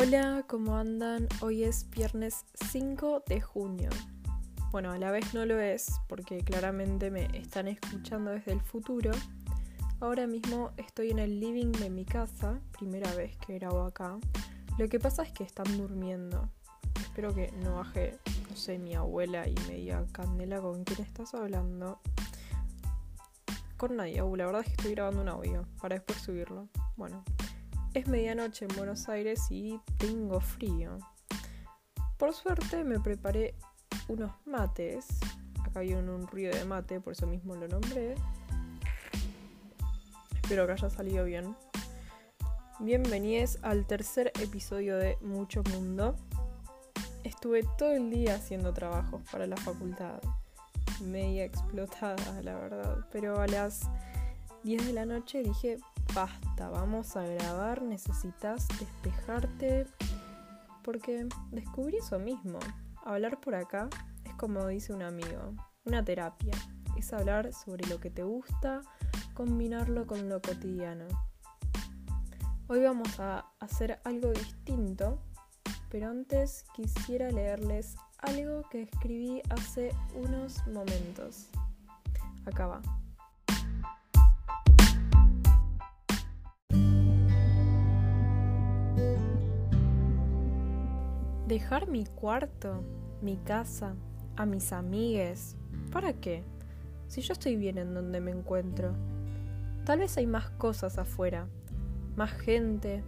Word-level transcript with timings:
Hola, 0.00 0.44
¿cómo 0.46 0.76
andan? 0.76 1.26
Hoy 1.40 1.64
es 1.64 1.90
viernes 1.90 2.44
5 2.70 3.24
de 3.26 3.40
junio. 3.40 3.90
Bueno, 4.70 4.92
a 4.92 4.96
la 4.96 5.10
vez 5.10 5.34
no 5.34 5.44
lo 5.44 5.58
es 5.58 5.90
porque 6.06 6.38
claramente 6.44 7.10
me 7.10 7.24
están 7.36 7.66
escuchando 7.66 8.30
desde 8.30 8.52
el 8.52 8.60
futuro. 8.60 9.10
Ahora 9.98 10.28
mismo 10.28 10.70
estoy 10.76 11.10
en 11.10 11.18
el 11.18 11.40
living 11.40 11.72
de 11.72 11.90
mi 11.90 12.04
casa, 12.04 12.60
primera 12.78 13.12
vez 13.16 13.36
que 13.38 13.54
grabo 13.54 13.80
acá. 13.80 14.16
Lo 14.78 14.88
que 14.88 15.00
pasa 15.00 15.24
es 15.24 15.32
que 15.32 15.42
están 15.42 15.76
durmiendo. 15.76 16.48
Espero 17.00 17.34
que 17.34 17.50
no 17.64 17.74
baje, 17.74 18.20
no 18.48 18.54
sé, 18.54 18.78
mi 18.78 18.94
abuela 18.94 19.48
y 19.48 19.56
me 19.66 19.74
diga, 19.74 20.06
Candela, 20.12 20.60
¿con 20.60 20.84
quién 20.84 21.00
estás 21.00 21.34
hablando? 21.34 21.98
Con 23.76 23.96
nadie, 23.96 24.18
la 24.18 24.46
verdad 24.46 24.60
es 24.60 24.66
que 24.66 24.74
estoy 24.74 24.92
grabando 24.92 25.22
un 25.22 25.28
audio 25.28 25.66
para 25.80 25.96
después 25.96 26.20
subirlo. 26.20 26.68
Bueno, 26.96 27.24
es 27.94 28.06
medianoche 28.06 28.66
en 28.66 28.76
Buenos 28.76 29.08
Aires 29.08 29.40
y 29.50 29.80
tengo 29.96 30.40
frío. 30.40 30.98
Por 32.16 32.34
suerte 32.34 32.84
me 32.84 33.00
preparé 33.00 33.54
unos 34.08 34.32
mates. 34.44 35.06
Acá 35.64 35.80
hay 35.80 35.94
un, 35.94 36.26
ruido 36.26 36.52
de 36.56 36.64
mate, 36.64 37.00
por 37.00 37.12
eso 37.12 37.26
mismo 37.26 37.54
lo 37.54 37.68
nombré. 37.68 38.14
Espero 40.42 40.66
que 40.66 40.72
haya 40.72 40.90
salido 40.90 41.24
bien. 41.24 41.54
Bienvenidos 42.80 43.58
al 43.62 43.86
tercer 43.86 44.32
episodio 44.40 44.96
de 44.96 45.18
Mucho 45.20 45.62
Mundo. 45.74 46.16
Estuve 47.24 47.64
todo 47.76 47.92
el 47.92 48.10
día 48.10 48.36
haciendo 48.36 48.72
trabajos 48.72 49.22
para 49.30 49.46
la 49.46 49.56
facultad. 49.56 50.20
Media 51.02 51.44
explotada, 51.44 52.40
la 52.42 52.54
verdad. 52.54 53.06
Pero 53.12 53.40
a 53.40 53.46
las 53.46 53.88
10 54.68 54.86
de 54.86 54.92
la 54.92 55.06
noche 55.06 55.42
dije, 55.42 55.78
basta, 56.14 56.68
vamos 56.68 57.16
a 57.16 57.22
grabar, 57.22 57.80
necesitas 57.80 58.68
despejarte, 58.78 59.86
porque 60.84 61.26
descubrí 61.50 61.96
eso 61.96 62.18
mismo. 62.18 62.58
Hablar 63.02 63.40
por 63.40 63.54
acá 63.54 63.88
es 64.26 64.34
como 64.34 64.66
dice 64.66 64.92
un 64.92 65.00
amigo, 65.00 65.54
una 65.86 66.04
terapia. 66.04 66.52
Es 66.98 67.14
hablar 67.14 67.54
sobre 67.54 67.88
lo 67.88 67.98
que 67.98 68.10
te 68.10 68.24
gusta, 68.24 68.82
combinarlo 69.32 70.06
con 70.06 70.28
lo 70.28 70.42
cotidiano. 70.42 71.06
Hoy 72.66 72.82
vamos 72.82 73.18
a 73.20 73.46
hacer 73.60 74.00
algo 74.04 74.32
distinto, 74.32 75.18
pero 75.88 76.10
antes 76.10 76.66
quisiera 76.74 77.30
leerles 77.30 77.96
algo 78.18 78.68
que 78.68 78.82
escribí 78.82 79.40
hace 79.48 79.92
unos 80.14 80.58
momentos. 80.66 81.48
Acá 82.44 82.66
va. 82.66 82.82
Dejar 91.48 91.88
mi 91.88 92.04
cuarto, 92.04 92.84
mi 93.22 93.38
casa, 93.38 93.94
a 94.36 94.44
mis 94.44 94.70
amigues. 94.70 95.56
¿Para 95.90 96.12
qué? 96.12 96.44
Si 97.06 97.22
yo 97.22 97.32
estoy 97.32 97.56
bien 97.56 97.78
en 97.78 97.94
donde 97.94 98.20
me 98.20 98.32
encuentro. 98.32 98.92
Tal 99.86 100.00
vez 100.00 100.18
hay 100.18 100.26
más 100.26 100.50
cosas 100.50 100.98
afuera, 100.98 101.48
más 102.16 102.32
gente. 102.32 103.02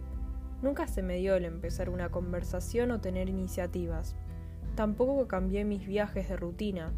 Nunca 0.63 0.87
se 0.87 1.03
me 1.03 1.17
dio 1.17 1.35
el 1.35 1.45
empezar 1.45 1.87
una 1.87 2.09
conversación 2.09 2.89
o 2.89 2.99
tener 2.99 3.29
iniciativas. 3.29 4.15
Tampoco 4.73 5.27
cambié 5.27 5.63
mis 5.63 5.85
viajes 5.85 6.27
de 6.27 6.35
rutina, 6.35 6.93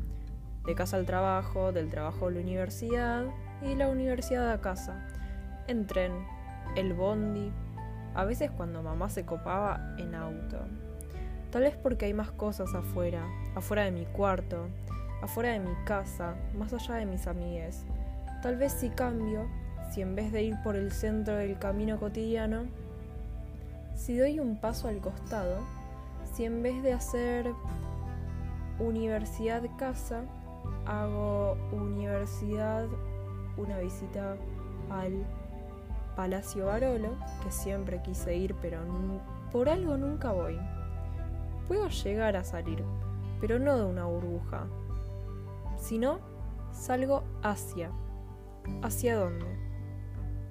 de 0.66 0.75
casa 0.75 0.95
al 0.95 1.05
trabajo, 1.05 1.73
del 1.73 1.89
trabajo 1.89 2.28
a 2.28 2.31
la 2.31 2.39
universidad 2.39 3.25
y 3.61 3.75
la 3.75 3.89
universidad 3.89 4.50
a 4.50 4.61
casa. 4.61 5.09
En 5.67 5.88
tren, 5.88 6.13
el 6.78 6.94
bondi, 6.94 7.52
a 8.16 8.23
veces 8.23 8.50
cuando 8.50 8.81
mamá 8.81 9.09
se 9.09 9.25
copaba 9.25 9.94
en 9.97 10.16
auto. 10.16 10.59
Tal 11.53 11.62
vez 11.62 11.75
porque 11.78 12.06
hay 12.06 12.16
más 12.16 12.31
cosas 12.31 12.74
afuera, 12.74 13.24
afuera 13.53 13.84
de 13.84 13.91
mi 13.91 14.06
cuarto, 14.06 14.66
afuera 15.22 15.52
de 15.52 15.59
mi 15.59 15.75
casa, 15.86 16.34
más 16.58 16.74
allá 16.74 16.96
de 16.96 17.06
mis 17.06 17.28
amigues. 17.28 17.86
Tal 18.41 18.58
vez 18.58 18.74
si 18.74 18.90
cambio, 18.90 19.46
si 19.91 20.02
en 20.02 20.16
vez 20.16 20.31
de 20.31 20.41
ir 20.41 20.56
por 20.64 20.75
el 20.75 20.91
centro 20.91 21.36
del 21.36 21.59
camino 21.59 22.00
cotidiano, 22.00 22.64
si 23.96 24.18
doy 24.18 24.40
un 24.40 24.59
paso 24.59 24.88
al 24.88 24.97
costado, 24.97 25.59
si 26.34 26.46
en 26.46 26.64
vez 26.64 26.81
de 26.81 26.94
hacer 26.94 27.52
universidad-casa, 28.80 30.24
hago 30.88 31.56
universidad, 31.72 32.88
una 33.58 33.78
visita 33.78 34.38
al 34.90 35.24
Palacio 36.16 36.66
Barolo, 36.66 37.16
que 37.44 37.52
siempre 37.52 38.02
quise 38.02 38.35
ir, 38.35 38.56
pero 38.59 38.80
por 39.52 39.70
algo 39.70 39.97
nunca 39.97 40.31
voy. 40.31 40.58
Puedo 41.68 41.88
llegar 41.88 42.35
a 42.35 42.44
salir, 42.44 42.84
pero 43.40 43.59
no 43.59 43.78
de 43.78 43.85
una 43.85 44.06
burbuja, 44.06 44.68
sino 45.78 46.19
salgo 46.72 47.24
hacia. 47.41 47.91
¿Hacia 48.81 49.18
dónde? 49.18 49.46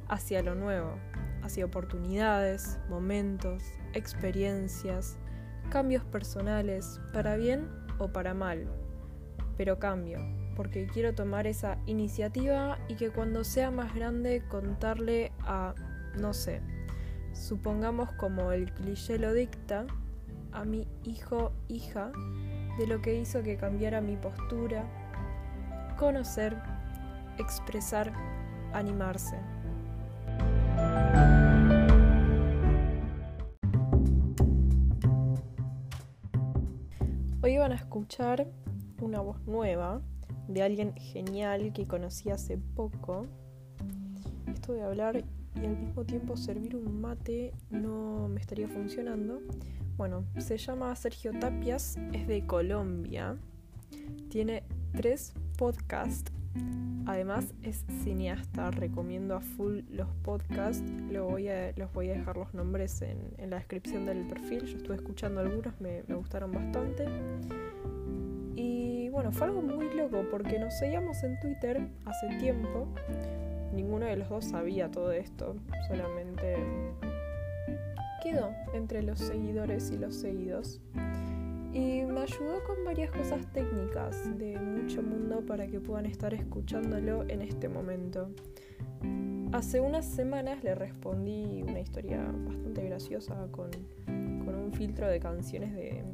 Hacia 0.08 0.42
lo 0.42 0.54
nuevo, 0.54 0.96
hacia 1.42 1.64
oportunidades, 1.64 2.78
momentos, 2.88 3.62
experiencias, 3.94 5.16
cambios 5.70 6.04
personales, 6.04 7.00
para 7.12 7.36
bien 7.36 7.68
o 7.98 8.08
para 8.08 8.34
mal. 8.34 8.68
Pero 9.56 9.78
cambio, 9.78 10.18
porque 10.56 10.86
quiero 10.86 11.14
tomar 11.14 11.46
esa 11.46 11.78
iniciativa 11.86 12.78
y 12.88 12.96
que 12.96 13.10
cuando 13.10 13.44
sea 13.44 13.70
más 13.70 13.94
grande 13.94 14.42
contarle 14.48 15.32
a, 15.40 15.74
no 16.18 16.34
sé, 16.34 16.60
supongamos 17.32 18.12
como 18.12 18.52
el 18.52 18.72
cliché 18.72 19.18
lo 19.18 19.32
dicta, 19.32 19.86
a 20.52 20.64
mi 20.64 20.86
hijo, 21.04 21.52
hija, 21.68 22.12
de 22.78 22.86
lo 22.86 23.00
que 23.02 23.14
hizo 23.18 23.42
que 23.42 23.56
cambiara 23.56 24.00
mi 24.00 24.16
postura, 24.16 24.84
conocer, 25.98 26.56
expresar, 27.38 28.12
animarse. 28.72 29.36
Hoy 37.42 37.58
van 37.58 37.72
a 37.72 37.74
escuchar 37.74 38.46
una 39.00 39.20
voz 39.20 39.40
nueva 39.46 40.00
de 40.48 40.62
alguien 40.62 40.94
genial 40.94 41.72
que 41.72 41.86
conocí 41.86 42.30
hace 42.30 42.56
poco. 42.56 43.26
Esto 44.46 44.74
de 44.74 44.82
hablar 44.82 45.24
y 45.54 45.66
al 45.66 45.76
mismo 45.76 46.04
tiempo 46.04 46.36
servir 46.36 46.76
un 46.76 47.00
mate 47.00 47.52
no 47.70 48.28
me 48.28 48.40
estaría 48.40 48.68
funcionando. 48.68 49.40
Bueno, 49.96 50.24
se 50.38 50.56
llama 50.56 50.94
Sergio 50.96 51.32
Tapias, 51.38 51.98
es 52.12 52.26
de 52.26 52.46
Colombia, 52.46 53.36
tiene 54.28 54.62
tres 54.92 55.34
podcasts, 55.58 56.32
además 57.06 57.52
es 57.62 57.84
cineasta, 58.02 58.70
recomiendo 58.70 59.34
a 59.34 59.40
full 59.40 59.80
los 59.90 60.08
podcasts, 60.22 60.82
voy 61.10 61.48
a, 61.48 61.72
los 61.76 61.92
voy 61.92 62.08
a 62.08 62.14
dejar 62.14 62.36
los 62.36 62.52
nombres 62.54 63.02
en, 63.02 63.50
la 63.50 63.56
descripción 63.56 64.06
del 64.06 64.26
perfil, 64.26 64.64
yo 64.64 64.78
estuve 64.78 64.96
escuchando 64.96 65.40
algunos, 65.40 65.78
me, 65.80 66.02
me 66.08 66.14
gustaron 66.14 66.52
bastante. 66.52 67.04
Y 68.54 69.08
bueno, 69.10 69.32
fue 69.32 69.46
algo 69.46 69.62
muy 69.62 69.92
loco 69.94 70.24
porque 70.30 70.58
nos 70.58 70.78
seguíamos 70.78 71.22
en 71.22 71.38
Twitter 71.40 71.88
hace 72.04 72.38
tiempo, 72.38 72.88
ninguno 73.72 74.06
de 74.06 74.16
los 74.16 74.28
dos 74.28 74.44
sabía 74.44 74.90
todo 74.90 75.12
esto, 75.12 75.56
solamente 75.88 76.56
quedó 78.22 78.54
entre 78.72 79.02
los 79.02 79.18
seguidores 79.18 79.90
y 79.90 79.98
los 79.98 80.14
seguidos. 80.14 80.80
Y 81.72 82.02
me 82.04 82.20
ayudó 82.20 82.62
con 82.64 82.84
varias 82.84 83.10
cosas 83.10 83.50
técnicas 83.52 84.38
de 84.38 84.58
mucho 84.58 85.02
mundo 85.02 85.40
para 85.46 85.66
que 85.66 85.80
puedan 85.80 86.06
estar 86.06 86.34
escuchándolo 86.34 87.22
en 87.28 87.40
este 87.40 87.68
momento. 87.68 88.28
Hace 89.52 89.80
unas 89.80 90.06
semanas 90.06 90.62
le 90.62 90.74
respondí 90.74 91.62
una 91.62 91.80
historia 91.80 92.22
bastante 92.46 92.84
graciosa 92.84 93.48
con, 93.50 93.70
con 94.06 94.54
un 94.54 94.72
filtro 94.72 95.08
de 95.08 95.18
canciones 95.18 95.74
de, 95.74 96.04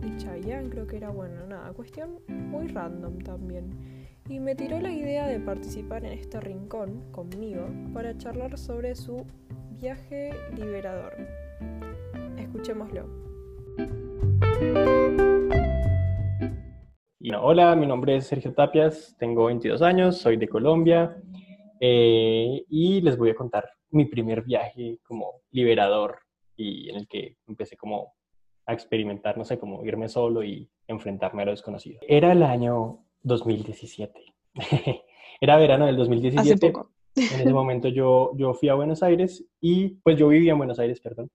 de 0.00 0.16
Chayanne, 0.16 0.68
creo 0.68 0.86
que 0.86 0.96
era 0.96 1.10
bueno, 1.10 1.46
nada, 1.46 1.72
cuestión 1.72 2.20
muy 2.28 2.68
random 2.68 3.18
también. 3.18 4.01
Y 4.32 4.40
me 4.40 4.54
tiró 4.54 4.80
la 4.80 4.90
idea 4.90 5.26
de 5.26 5.38
participar 5.40 6.06
en 6.06 6.12
este 6.12 6.40
rincón 6.40 7.02
conmigo 7.12 7.66
para 7.92 8.16
charlar 8.16 8.56
sobre 8.56 8.94
su 8.94 9.26
viaje 9.72 10.30
liberador. 10.56 11.12
Escuchémoslo. 12.38 13.04
hola, 17.42 17.76
mi 17.76 17.86
nombre 17.86 18.16
es 18.16 18.26
Sergio 18.26 18.54
Tapias, 18.54 19.14
tengo 19.18 19.44
22 19.44 19.82
años, 19.82 20.16
soy 20.16 20.38
de 20.38 20.48
Colombia 20.48 21.14
eh, 21.78 22.64
y 22.70 23.02
les 23.02 23.18
voy 23.18 23.28
a 23.28 23.34
contar 23.34 23.68
mi 23.90 24.06
primer 24.06 24.44
viaje 24.44 24.98
como 25.02 25.42
liberador 25.50 26.20
y 26.56 26.88
en 26.88 26.96
el 26.96 27.06
que 27.06 27.36
empecé 27.46 27.76
como 27.76 28.14
a 28.64 28.72
experimentar, 28.72 29.36
no 29.36 29.44
sé, 29.44 29.58
como 29.58 29.84
irme 29.84 30.08
solo 30.08 30.42
y 30.42 30.70
enfrentarme 30.86 31.42
a 31.42 31.44
lo 31.44 31.50
desconocido. 31.50 32.00
Era 32.08 32.32
el 32.32 32.42
año 32.42 33.04
2017. 33.22 34.34
Era 35.40 35.56
verano 35.56 35.86
del 35.86 35.96
2017. 35.96 36.40
Hace 36.40 36.72
poco. 36.72 36.90
En 37.14 37.40
ese 37.40 37.52
momento 37.52 37.88
yo, 37.88 38.32
yo 38.36 38.54
fui 38.54 38.68
a 38.68 38.74
Buenos 38.74 39.02
Aires 39.02 39.44
y 39.60 39.90
pues 40.02 40.16
yo 40.16 40.28
vivía 40.28 40.52
en 40.52 40.58
Buenos 40.58 40.78
Aires, 40.78 41.00
perdón. 41.00 41.30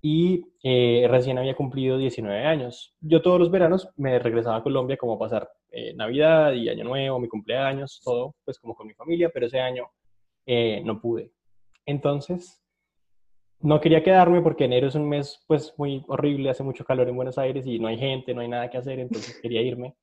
y 0.00 0.44
eh, 0.62 1.06
recién 1.08 1.38
había 1.38 1.56
cumplido 1.56 1.98
19 1.98 2.44
años. 2.44 2.94
Yo 3.00 3.22
todos 3.22 3.38
los 3.38 3.50
veranos 3.50 3.88
me 3.96 4.18
regresaba 4.18 4.56
a 4.56 4.62
Colombia 4.62 4.96
como 4.96 5.14
a 5.14 5.18
pasar 5.18 5.48
eh, 5.70 5.94
Navidad 5.94 6.52
y 6.52 6.68
Año 6.68 6.84
Nuevo, 6.84 7.18
mi 7.18 7.28
cumpleaños, 7.28 8.00
todo, 8.04 8.34
pues 8.44 8.58
como 8.58 8.74
con 8.74 8.86
mi 8.86 8.94
familia, 8.94 9.30
pero 9.32 9.46
ese 9.46 9.60
año 9.60 9.90
eh, 10.46 10.82
no 10.84 11.00
pude. 11.00 11.32
Entonces, 11.86 12.62
no 13.60 13.80
quería 13.80 14.02
quedarme 14.02 14.42
porque 14.42 14.64
enero 14.64 14.88
es 14.88 14.94
un 14.94 15.08
mes 15.08 15.42
pues 15.46 15.74
muy 15.78 16.04
horrible, 16.08 16.50
hace 16.50 16.62
mucho 16.62 16.84
calor 16.84 17.08
en 17.08 17.16
Buenos 17.16 17.38
Aires 17.38 17.66
y 17.66 17.78
no 17.78 17.88
hay 17.88 17.98
gente, 17.98 18.34
no 18.34 18.40
hay 18.40 18.48
nada 18.48 18.68
que 18.70 18.78
hacer, 18.78 18.98
entonces 18.98 19.40
quería 19.40 19.62
irme. 19.62 19.94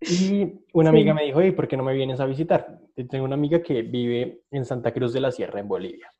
Y 0.00 0.60
una 0.72 0.90
amiga 0.90 1.12
me 1.12 1.24
dijo, 1.24 1.42
¿y 1.42 1.50
¿por 1.50 1.66
qué 1.66 1.76
no 1.76 1.82
me 1.82 1.94
vienes 1.94 2.20
a 2.20 2.26
visitar? 2.26 2.78
Tengo 3.08 3.24
una 3.24 3.34
amiga 3.34 3.62
que 3.62 3.82
vive 3.82 4.42
en 4.50 4.64
Santa 4.64 4.92
Cruz 4.92 5.12
de 5.12 5.20
la 5.20 5.32
Sierra, 5.32 5.60
en 5.60 5.68
Bolivia. 5.68 6.12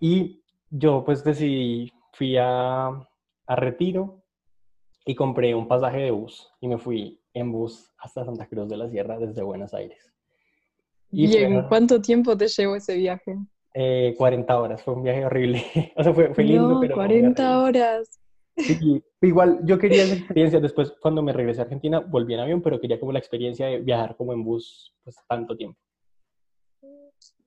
Y 0.00 0.42
yo 0.70 1.04
pues 1.04 1.22
decidí, 1.22 1.92
fui 2.12 2.36
a, 2.36 2.86
a 2.88 3.56
Retiro 3.56 4.22
y 5.04 5.14
compré 5.14 5.54
un 5.54 5.68
pasaje 5.68 5.98
de 5.98 6.10
bus 6.10 6.52
y 6.60 6.68
me 6.68 6.78
fui 6.78 7.20
en 7.34 7.52
bus 7.52 7.90
hasta 7.98 8.24
Santa 8.24 8.46
Cruz 8.46 8.68
de 8.68 8.76
la 8.76 8.88
Sierra 8.88 9.18
desde 9.18 9.42
Buenos 9.42 9.74
Aires. 9.74 10.12
¿Y, 11.12 11.36
en 11.36 11.62
cuánto 11.62 12.00
tiempo 12.00 12.36
te 12.36 12.46
llevó 12.46 12.76
ese 12.76 12.96
viaje? 12.96 13.36
40 13.72 14.52
eh, 14.52 14.56
horas, 14.56 14.82
fue 14.82 14.94
un 14.94 15.02
viaje 15.02 15.24
horrible. 15.24 15.64
o 15.96 16.02
sea, 16.04 16.12
fue, 16.12 16.34
fue 16.34 16.44
lindo, 16.44 16.68
no, 16.68 16.80
pero... 16.80 16.94
40 16.94 17.60
horas. 17.60 18.19
Sí, 18.66 19.02
igual 19.22 19.60
yo 19.64 19.78
quería 19.78 20.04
esa 20.04 20.14
experiencia. 20.14 20.60
Después, 20.60 20.92
cuando 21.00 21.22
me 21.22 21.32
regresé 21.32 21.60
a 21.60 21.64
Argentina, 21.64 22.00
volví 22.00 22.34
en 22.34 22.40
avión, 22.40 22.62
pero 22.62 22.80
quería 22.80 23.00
como 23.00 23.12
la 23.12 23.18
experiencia 23.18 23.66
de 23.66 23.80
viajar 23.80 24.16
como 24.16 24.32
en 24.32 24.44
bus, 24.44 24.94
pues 25.02 25.16
tanto 25.28 25.56
tiempo. 25.56 25.78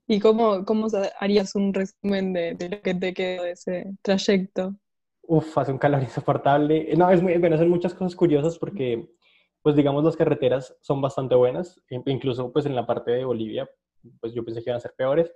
¿Y 0.08 0.20
cómo, 0.20 0.66
cómo 0.66 0.88
harías 1.20 1.56
un 1.56 1.74
resumen 1.74 2.34
de, 2.34 2.56
de, 2.56 2.70
lo 2.70 2.82
que 2.82 2.94
te 2.94 3.14
quedó 3.14 3.44
de 3.44 3.52
ese 3.52 3.96
trayecto? 4.02 4.76
Uf, 5.22 5.58
hace 5.58 5.72
un 5.72 5.78
calor 5.78 6.02
insoportable. 6.04 6.94
No, 6.96 7.10
es 7.10 7.22
muy, 7.22 7.38
bueno, 7.38 7.58
son 7.58 7.70
muchas 7.70 7.94
cosas 7.94 8.16
curiosas 8.16 8.58
porque, 8.58 9.10
pues 9.62 9.76
digamos, 9.76 10.04
las 10.04 10.18
carreteras 10.18 10.76
son 10.82 11.02
bastante 11.02 11.36
buenas. 11.36 11.82
Incluso, 11.90 12.52
pues 12.52 12.66
en 12.66 12.76
la 12.76 12.86
parte 12.86 13.12
de 13.12 13.26
Bolivia, 13.26 13.70
pues 14.20 14.34
yo 14.34 14.44
pensé 14.44 14.62
que 14.62 14.70
iban 14.70 14.78
a 14.78 14.82
ser 14.82 14.94
peores. 14.98 15.32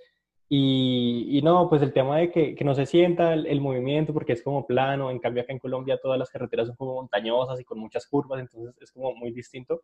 Y, 0.49 1.37
y 1.37 1.41
no, 1.41 1.67
pues 1.69 1.81
el 1.81 1.91
tema 1.91 2.17
de 2.17 2.31
que, 2.31 2.55
que 2.55 2.63
no 2.63 2.73
se 2.73 2.85
sienta 2.85 3.33
el, 3.33 3.45
el, 3.47 3.59
movimiento 3.59 4.13
porque 4.13 4.33
es 4.33 4.41
como 4.41 4.65
plano. 4.65 5.11
En 5.11 5.19
cambio, 5.19 5.43
acá 5.43 5.51
en 5.51 5.59
Colombia 5.59 5.99
todas 6.01 6.17
las 6.17 6.29
carreteras 6.29 6.67
son 6.67 6.75
como 6.77 6.95
montañosas 6.95 7.59
y 7.59 7.65
con 7.65 7.79
muchas 7.79 8.07
curvas, 8.07 8.39
entonces 8.39 8.75
es 8.81 8.91
como 8.91 9.13
muy 9.13 9.31
distinto. 9.31 9.81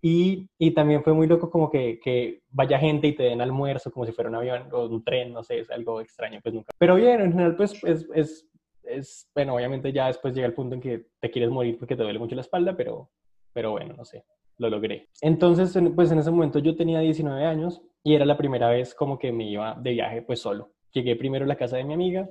Y, 0.00 0.50
y, 0.58 0.72
también 0.72 1.02
fue 1.02 1.14
muy 1.14 1.26
loco 1.26 1.50
como 1.50 1.70
que, 1.70 1.98
que, 1.98 2.42
vaya 2.50 2.78
gente 2.78 3.06
y 3.08 3.14
te 3.14 3.22
den 3.22 3.40
almuerzo 3.40 3.90
como 3.90 4.04
si 4.04 4.12
fuera 4.12 4.28
un 4.28 4.36
avión 4.36 4.68
o 4.70 4.84
un 4.86 5.02
tren, 5.02 5.32
no 5.32 5.42
sé, 5.42 5.60
es 5.60 5.70
algo 5.70 6.00
extraño, 6.00 6.40
pues 6.42 6.54
nunca. 6.54 6.72
Pero 6.78 6.96
bien, 6.96 7.22
en 7.22 7.32
general, 7.32 7.56
pues 7.56 7.82
es, 7.84 8.06
es, 8.14 8.46
es, 8.82 9.30
bueno, 9.34 9.54
obviamente 9.54 9.92
ya 9.92 10.08
después 10.08 10.34
llega 10.34 10.46
el 10.46 10.52
punto 10.52 10.74
en 10.74 10.82
que 10.82 11.06
te 11.20 11.30
quieres 11.30 11.50
morir 11.50 11.78
porque 11.78 11.96
te 11.96 12.02
duele 12.02 12.18
mucho 12.18 12.34
la 12.34 12.42
espalda, 12.42 12.76
pero, 12.76 13.10
pero 13.54 13.70
bueno, 13.70 13.94
no 13.94 14.04
sé, 14.04 14.26
lo 14.58 14.70
logré. 14.70 15.08
Entonces, 15.20 15.76
pues 15.94 16.10
en 16.12 16.18
ese 16.18 16.30
momento 16.30 16.58
yo 16.58 16.76
tenía 16.76 17.00
19 17.00 17.44
años 17.44 17.82
y 18.02 18.14
era 18.14 18.24
la 18.24 18.36
primera 18.36 18.68
vez 18.68 18.94
como 18.94 19.18
que 19.18 19.32
me 19.32 19.48
iba 19.50 19.74
de 19.74 19.92
viaje 19.92 20.22
pues 20.22 20.40
solo. 20.40 20.72
Llegué 20.92 21.16
primero 21.16 21.44
a 21.44 21.48
la 21.48 21.56
casa 21.56 21.76
de 21.76 21.84
mi 21.84 21.94
amiga, 21.94 22.28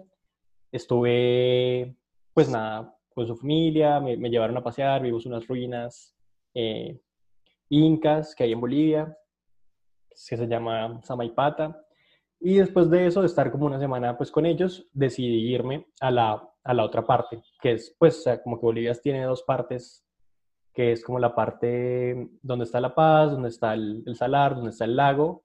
estuve 0.72 1.96
pues 2.34 2.50
nada, 2.50 2.96
con 3.14 3.28
su 3.28 3.36
familia, 3.36 4.00
me, 4.00 4.18
llevaron 4.30 4.58
a 4.58 4.64
pasear, 4.64 5.02
vimos 5.02 5.26
unas 5.26 5.48
ruinas. 5.48 6.16
Eh, 6.54 7.00
incas 7.70 8.36
que 8.36 8.44
hay 8.44 8.52
en 8.52 8.62
Bolivia, 8.62 9.18
que 10.10 10.38
se 10.38 10.48
llama 10.48 11.02
Samaipata. 11.04 11.80
Y 12.40 12.56
después 12.56 12.90
de 12.90 13.08
eso, 13.08 13.22
de 13.22 13.28
estar 13.28 13.52
como 13.52 13.66
una 13.66 13.80
semana 13.80 14.18
pues 14.18 14.30
con 14.32 14.46
ellos, 14.46 14.88
decidí 14.92 15.54
irme 15.54 15.88
a 16.00 16.12
la, 16.12 16.50
a 16.64 16.74
la 16.74 16.84
otra 16.84 17.06
parte, 17.06 17.42
que 17.62 17.74
es 17.74 17.96
pues 17.98 18.26
como 18.44 18.60
que 18.60 18.66
Bolivia 18.66 18.94
tiene 18.96 19.24
dos 19.24 19.44
partes, 19.44 20.06
que 20.74 20.92
es 20.92 21.04
como 21.04 21.20
la 21.20 21.36
parte 21.36 22.30
donde 22.42 22.66
está 22.66 22.80
La 22.80 22.96
Paz, 22.96 23.32
donde 23.32 23.50
está 23.50 23.74
el, 23.74 24.04
salar, 24.16 24.56
donde 24.56 24.72
está 24.72 24.86
el 24.86 24.96
lago, 24.96 25.44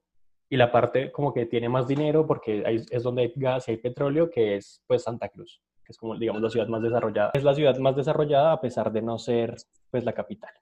y 0.49 0.57
la 0.57 0.73
parte 0.73 1.13
como 1.13 1.35
que 1.35 1.47
tiene 1.47 1.69
más 1.69 1.87
dinero 1.87 2.27
porque 2.27 2.65
es 2.91 3.03
donde 3.03 3.23
hay 3.23 3.33
gas 3.37 3.69
y 3.69 3.73
hay 3.73 3.77
petróleo, 3.77 4.31
que 4.31 4.57
es 4.57 4.83
pues 4.87 5.03
Santa 5.03 5.29
Cruz, 5.29 5.61
que 5.85 5.93
es 5.93 5.99
como 5.99 6.17
digamos 6.17 6.41
la 6.41 6.49
ciudad 6.49 6.69
más 6.69 6.83
desarrollada. 6.83 7.31
Es 7.35 7.45
la 7.45 7.55
ciudad 7.55 7.77
más 7.79 7.95
desarrollada 7.95 8.53
a 8.53 8.61
pesar 8.61 8.91
de 8.91 9.03
no 9.03 9.19
ser 9.19 9.57
pues 9.91 10.05
la 10.05 10.15
capital. 10.15 10.53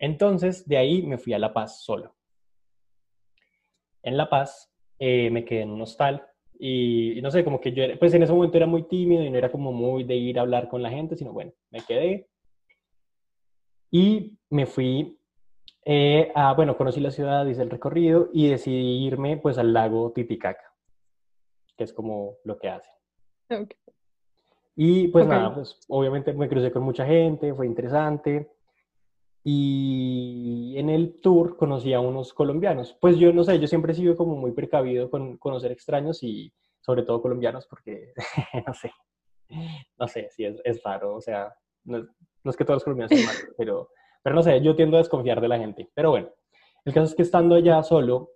Entonces, 0.00 0.66
de 0.66 0.78
ahí 0.78 1.02
me 1.02 1.18
fui 1.18 1.32
a 1.32 1.38
La 1.38 1.52
Paz 1.52 1.84
solo. 1.84 2.16
En 4.02 4.16
La 4.16 4.28
Paz 4.28 4.72
eh, 4.98 5.30
me 5.30 5.44
quedé 5.44 5.60
en 5.60 5.70
un 5.70 5.82
hostal 5.82 6.26
y, 6.58 7.20
no 7.22 7.30
sé, 7.30 7.44
como 7.44 7.60
que 7.60 7.72
yo, 7.72 7.84
pues 7.98 8.12
en 8.12 8.22
ese 8.22 8.32
momento 8.32 8.56
era 8.56 8.66
muy 8.66 8.82
tímido 8.82 9.22
y 9.22 9.30
no 9.30 9.38
era 9.38 9.50
como 9.50 9.72
muy 9.72 10.04
de 10.04 10.16
ir 10.16 10.38
a 10.38 10.42
hablar 10.42 10.68
con 10.68 10.82
la 10.82 10.90
gente, 10.90 11.16
sino 11.16 11.32
bueno, 11.32 11.52
me 11.70 11.80
quedé 11.80 12.29
y 13.90 14.38
me 14.50 14.66
fui 14.66 15.18
eh, 15.84 16.30
a, 16.34 16.52
bueno, 16.54 16.76
conocí 16.76 17.00
la 17.00 17.10
ciudad, 17.10 17.46
hice 17.46 17.62
el 17.62 17.70
recorrido 17.70 18.28
y 18.32 18.48
decidí 18.48 19.06
irme 19.06 19.36
pues 19.38 19.58
al 19.58 19.72
lago 19.72 20.12
Titicaca, 20.12 20.74
que 21.76 21.84
es 21.84 21.92
como 21.92 22.36
lo 22.44 22.58
que 22.58 22.68
hace. 22.68 22.90
Y 24.76 25.08
pues 25.08 25.26
nada, 25.26 25.54
pues 25.54 25.78
obviamente 25.88 26.32
me 26.32 26.48
crucé 26.48 26.70
con 26.70 26.82
mucha 26.82 27.04
gente, 27.04 27.54
fue 27.54 27.66
interesante 27.66 28.50
y 29.42 30.74
en 30.76 30.90
el 30.90 31.20
tour 31.20 31.56
conocí 31.56 31.92
a 31.92 32.00
unos 32.00 32.34
colombianos. 32.34 32.96
Pues 33.00 33.16
yo 33.16 33.32
no 33.32 33.42
sé, 33.42 33.58
yo 33.58 33.66
siempre 33.66 33.92
he 33.92 33.96
sido 33.96 34.16
como 34.16 34.36
muy 34.36 34.52
precavido 34.52 35.10
con 35.10 35.38
conocer 35.38 35.72
extraños 35.72 36.22
y 36.22 36.52
sobre 36.80 37.02
todo 37.02 37.22
colombianos 37.22 37.66
porque, 37.66 38.12
no 38.66 38.74
sé, 38.74 38.92
no 39.98 40.08
sé, 40.08 40.28
si 40.30 40.44
es, 40.44 40.60
es, 40.64 40.82
raro, 40.82 41.14
o 41.14 41.20
sea, 41.20 41.54
no, 41.84 42.06
es 42.44 42.56
que 42.56 42.64
todos 42.64 42.76
los 42.76 42.84
colombianos 42.84 43.16
son 43.16 43.26
malos, 43.26 43.44
pero, 43.58 43.90
pero 44.22 44.34
no 44.34 44.42
sé, 44.42 44.60
yo 44.60 44.74
tiendo 44.74 44.96
a 44.96 45.00
desconfiar 45.00 45.40
de 45.40 45.48
la 45.48 45.58
gente. 45.58 45.90
Pero 45.94 46.10
bueno, 46.10 46.30
el 46.84 46.94
caso 46.94 47.06
es 47.06 47.14
que 47.14 47.22
estando 47.22 47.54
allá 47.54 47.82
solo, 47.82 48.30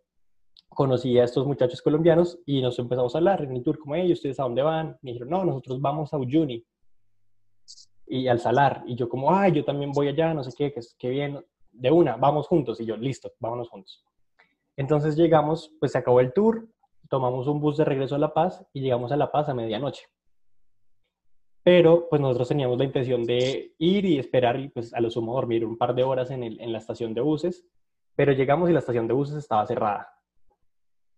conocí 0.69 1.19
a 1.19 1.25
estos 1.25 1.47
muchachos 1.47 1.81
colombianos 1.81 2.39
y 2.45 2.61
nos 2.61 2.79
empezamos 2.79 3.15
a 3.15 3.19
hablar 3.19 3.43
en 3.43 3.57
el 3.57 3.63
tour, 3.63 3.79
como, 3.79 3.95
ellos 3.95 4.19
¿ustedes 4.19 4.41
a 4.41 4.43
dónde 4.43 4.63
van? 4.63 4.99
Me 5.03 5.13
dijeron, 5.13 5.31
no, 5.31 5.45
nosotros 5.45 5.81
vamos 5.81 6.13
a 6.13 6.19
Uyuni 6.19 6.65
y 8.07 8.29
al 8.29 8.41
salar. 8.41 8.83
Y 8.87 8.97
yo 8.97 9.09
como, 9.09 9.35
ay, 9.35 9.53
yo 9.53 9.65
también 9.65 9.93
voy 9.93 10.09
allá, 10.09 10.35
no 10.35 10.45
sé 10.45 10.53
qué, 10.57 10.75
qué, 10.99 11.09
bien, 11.09 11.45
de 11.73 11.91
una, 11.91 12.17
vamos 12.17 12.47
juntos. 12.47 12.81
Y 12.81 12.87
yo, 12.87 12.97
listo, 12.97 13.33
vámonos 13.39 13.69
juntos. 13.69 14.05
Entonces 14.77 15.17
llegamos, 15.17 15.73
pues 15.79 15.93
se 15.93 15.99
acabó 15.99 16.21
el 16.21 16.33
tour, 16.33 16.69
tomamos 17.09 17.47
un 17.47 17.61
bus 17.61 17.77
de 17.77 17.85
regreso 17.85 18.17
a 18.17 18.19
La 18.19 18.35
Paz 18.35 18.67
y 18.73 18.81
llegamos 18.81 19.13
a 19.13 19.17
La 19.17 19.31
Paz 19.31 19.49
a 19.49 19.55
medianoche. 19.55 20.07
Pero 21.65 22.09
pues 22.11 22.21
nosotros 22.21 22.49
teníamos 22.49 22.79
la 22.79 22.85
intención 22.85 23.25
de 23.25 23.75
ir 23.79 24.05
y 24.05 24.19
esperar 24.19 24.61
y 24.61 24.69
pues 24.69 24.93
a 24.93 25.01
lo 25.01 25.11
sumo 25.11 25.35
dormir 25.35 25.65
un 25.65 25.79
par 25.79 25.95
de 25.95 26.05
horas 26.05 26.31
en, 26.31 26.45
el, 26.45 26.61
en 26.61 26.71
la 26.73 26.79
estación 26.79 27.15
de 27.15 27.23
buses. 27.23 27.67
Pero 28.15 28.33
llegamos 28.33 28.69
y 28.69 28.75
la 28.75 28.81
estación 28.81 29.09
de 29.09 29.15
buses 29.15 29.37
estaba 29.37 29.67
cerrada. 29.67 30.09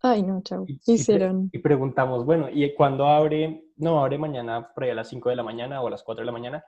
Ay, 0.03 0.23
no, 0.23 0.41
chao. 0.43 0.65
hicieron? 0.87 1.50
Y, 1.53 1.59
preguntamos, 1.59 2.25
bueno, 2.25 2.49
¿y 2.50 2.73
cuándo 2.75 3.07
abre? 3.07 3.65
No, 3.76 4.00
abre 4.00 4.19
mañana 4.19 4.73
por 4.73 4.85
ahí 4.85 4.91
a 4.91 4.95
las 4.95 5.09
5 5.09 5.31
de 5.31 5.37
la 5.37 5.43
mañana 5.43 5.83
o 5.83 5.88
a 5.88 5.91
las 5.91 6.05
4 6.05 6.23
de 6.23 6.26
la 6.26 6.33
mañana. 6.33 6.65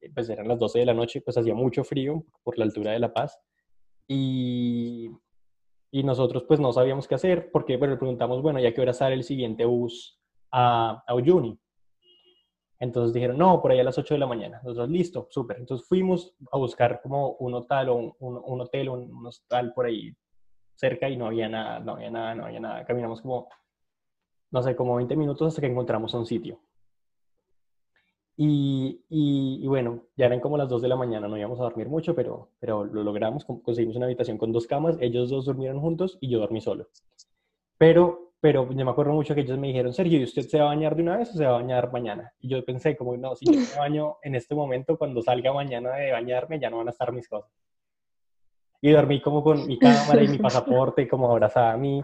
Eh, 0.00 0.10
pues 0.14 0.30
eran 0.30 0.48
las 0.48 0.58
12 0.58 0.78
de 0.78 0.86
la 0.86 0.94
noche, 0.94 1.20
pues 1.20 1.36
hacía 1.36 1.54
mucho 1.54 1.84
frío 1.84 2.24
por 2.42 2.56
la 2.58 2.64
altura 2.64 2.92
de 2.92 2.98
La 2.98 3.12
Paz. 3.12 3.38
Y, 4.06 5.10
y 5.90 6.02
nosotros 6.02 6.44
pues 6.48 6.60
no 6.60 6.72
sabíamos 6.72 7.06
qué 7.06 7.16
hacer, 7.16 7.50
porque 7.52 7.76
bueno, 7.76 7.94
le 7.94 7.98
preguntamos, 7.98 8.40
bueno, 8.40 8.58
¿ya 8.58 8.72
qué 8.72 8.80
hora 8.80 8.94
sale 8.94 9.14
el 9.14 9.24
siguiente 9.24 9.66
bus 9.66 10.18
a, 10.50 11.02
a 11.06 11.14
Uyuni? 11.14 11.58
Entonces 12.80 13.12
dijeron, 13.12 13.38
no, 13.38 13.60
por 13.60 13.72
ahí 13.72 13.80
a 13.80 13.84
las 13.84 13.98
8 13.98 14.14
de 14.14 14.20
la 14.20 14.26
mañana. 14.26 14.60
Nosotros, 14.62 14.88
listo, 14.88 15.26
súper. 15.30 15.58
Entonces 15.58 15.86
fuimos 15.86 16.34
a 16.52 16.58
buscar 16.58 17.00
como 17.02 17.32
un 17.32 17.54
hotel 17.54 17.88
o 17.88 17.96
un, 17.96 18.14
un, 18.20 18.60
hotel 18.60 18.88
o 18.88 18.94
un 18.94 19.26
hostal 19.26 19.72
por 19.74 19.86
ahí 19.86 20.14
cerca 20.74 21.08
y 21.08 21.16
no 21.16 21.26
había 21.26 21.48
nada, 21.48 21.80
no 21.80 21.92
había 21.92 22.10
nada, 22.10 22.34
no 22.34 22.44
había 22.44 22.60
nada. 22.60 22.84
Caminamos 22.84 23.20
como, 23.20 23.48
no 24.50 24.62
sé, 24.62 24.76
como 24.76 24.94
20 24.96 25.16
minutos 25.16 25.48
hasta 25.48 25.60
que 25.60 25.66
encontramos 25.66 26.14
un 26.14 26.24
sitio. 26.24 26.60
Y, 28.40 29.04
y, 29.08 29.66
bueno, 29.66 30.04
ya 30.16 30.26
eran 30.26 30.38
como 30.38 30.56
las 30.56 30.68
2 30.68 30.80
de 30.80 30.86
la 30.86 30.94
mañana, 30.94 31.26
no 31.26 31.36
íbamos 31.36 31.58
a 31.58 31.64
dormir 31.64 31.88
mucho, 31.88 32.14
pero, 32.14 32.50
pero 32.60 32.84
lo 32.84 33.02
logramos, 33.02 33.44
conseguimos 33.44 33.96
una 33.96 34.06
habitación 34.06 34.38
con 34.38 34.52
dos 34.52 34.68
camas, 34.68 34.96
ellos 35.00 35.28
dos 35.28 35.46
durmieron 35.46 35.80
juntos 35.80 36.18
y 36.20 36.28
yo 36.28 36.38
dormí 36.38 36.60
solo. 36.60 36.86
Pero, 37.78 38.27
pero 38.40 38.70
yo 38.70 38.84
me 38.84 38.90
acuerdo 38.90 39.12
mucho 39.12 39.34
que 39.34 39.40
ellos 39.40 39.58
me 39.58 39.68
dijeron, 39.68 39.92
Sergio, 39.92 40.18
¿y 40.18 40.24
usted 40.24 40.42
se 40.42 40.58
va 40.58 40.64
a 40.64 40.74
bañar 40.74 40.94
de 40.94 41.02
una 41.02 41.16
vez 41.16 41.30
o 41.30 41.32
se 41.34 41.44
va 41.44 41.50
a 41.50 41.60
bañar 41.60 41.92
mañana? 41.92 42.32
Y 42.40 42.48
yo 42.48 42.64
pensé 42.64 42.96
como, 42.96 43.16
no, 43.16 43.34
si 43.34 43.46
yo 43.46 43.58
me 43.58 43.78
baño 43.78 44.16
en 44.22 44.34
este 44.34 44.54
momento, 44.54 44.96
cuando 44.96 45.22
salga 45.22 45.52
mañana 45.52 45.96
de 45.96 46.12
bañarme, 46.12 46.60
ya 46.60 46.70
no 46.70 46.78
van 46.78 46.88
a 46.88 46.90
estar 46.90 47.12
mis 47.12 47.28
cosas 47.28 47.50
y 48.80 48.90
dormí 48.90 49.20
como 49.20 49.42
con 49.42 49.66
mi 49.66 49.78
cámara 49.78 50.22
y 50.22 50.28
mi 50.28 50.38
pasaporte 50.38 51.08
como 51.08 51.30
abrazada 51.30 51.72
a 51.72 51.76
mí. 51.76 52.02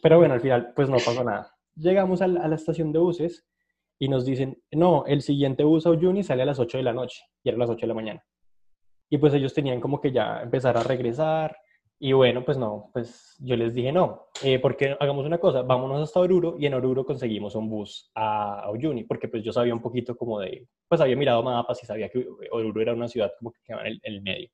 Pero 0.00 0.18
bueno, 0.18 0.34
al 0.34 0.40
final 0.40 0.72
pues 0.74 0.88
no 0.88 0.96
pasó 0.96 1.24
nada. 1.24 1.54
Llegamos 1.74 2.22
a 2.22 2.28
la, 2.28 2.42
a 2.42 2.48
la 2.48 2.54
estación 2.54 2.92
de 2.92 2.98
buses 2.98 3.46
y 3.98 4.08
nos 4.08 4.24
dicen, 4.24 4.60
no, 4.72 5.04
el 5.06 5.22
siguiente 5.22 5.64
bus 5.64 5.86
a 5.86 5.90
Uyuni 5.90 6.22
sale 6.22 6.42
a 6.42 6.46
las 6.46 6.58
8 6.58 6.78
de 6.78 6.84
la 6.84 6.92
noche 6.92 7.22
y 7.42 7.48
eran 7.48 7.60
las 7.60 7.70
8 7.70 7.80
de 7.80 7.86
la 7.86 7.94
mañana. 7.94 8.24
Y 9.10 9.18
pues 9.18 9.34
ellos 9.34 9.54
tenían 9.54 9.80
como 9.80 10.00
que 10.00 10.12
ya 10.12 10.40
empezar 10.42 10.76
a 10.76 10.82
regresar 10.82 11.56
Y 12.04 12.14
bueno, 12.14 12.44
pues 12.44 12.58
no, 12.58 12.90
pues 12.92 13.36
yo 13.38 13.54
les 13.54 13.74
dije 13.74 13.92
no, 13.92 14.26
eh, 14.42 14.58
porque 14.58 14.96
hagamos 14.98 15.24
una 15.24 15.38
cosa, 15.38 15.62
vámonos 15.62 16.02
hasta 16.02 16.18
Oruro 16.18 16.56
y 16.58 16.66
en 16.66 16.74
Oruro 16.74 17.06
conseguimos 17.06 17.54
un 17.54 17.70
bus 17.70 18.10
a, 18.16 18.62
a 18.62 18.72
Uyuni, 18.72 19.04
porque 19.04 19.28
pues 19.28 19.44
yo 19.44 19.52
sabía 19.52 19.72
un 19.72 19.80
poquito 19.80 20.16
como 20.16 20.40
de, 20.40 20.66
pues 20.88 21.00
había 21.00 21.14
mirado 21.14 21.44
mapas 21.44 21.80
y 21.80 21.86
sabía 21.86 22.08
que 22.08 22.26
Oruro 22.50 22.82
era 22.82 22.92
una 22.92 23.06
ciudad 23.06 23.30
como 23.38 23.52
que 23.52 23.60
quedaba 23.62 23.82
en 23.82 23.92
el, 23.92 24.00
el 24.02 24.20
medio. 24.20 24.50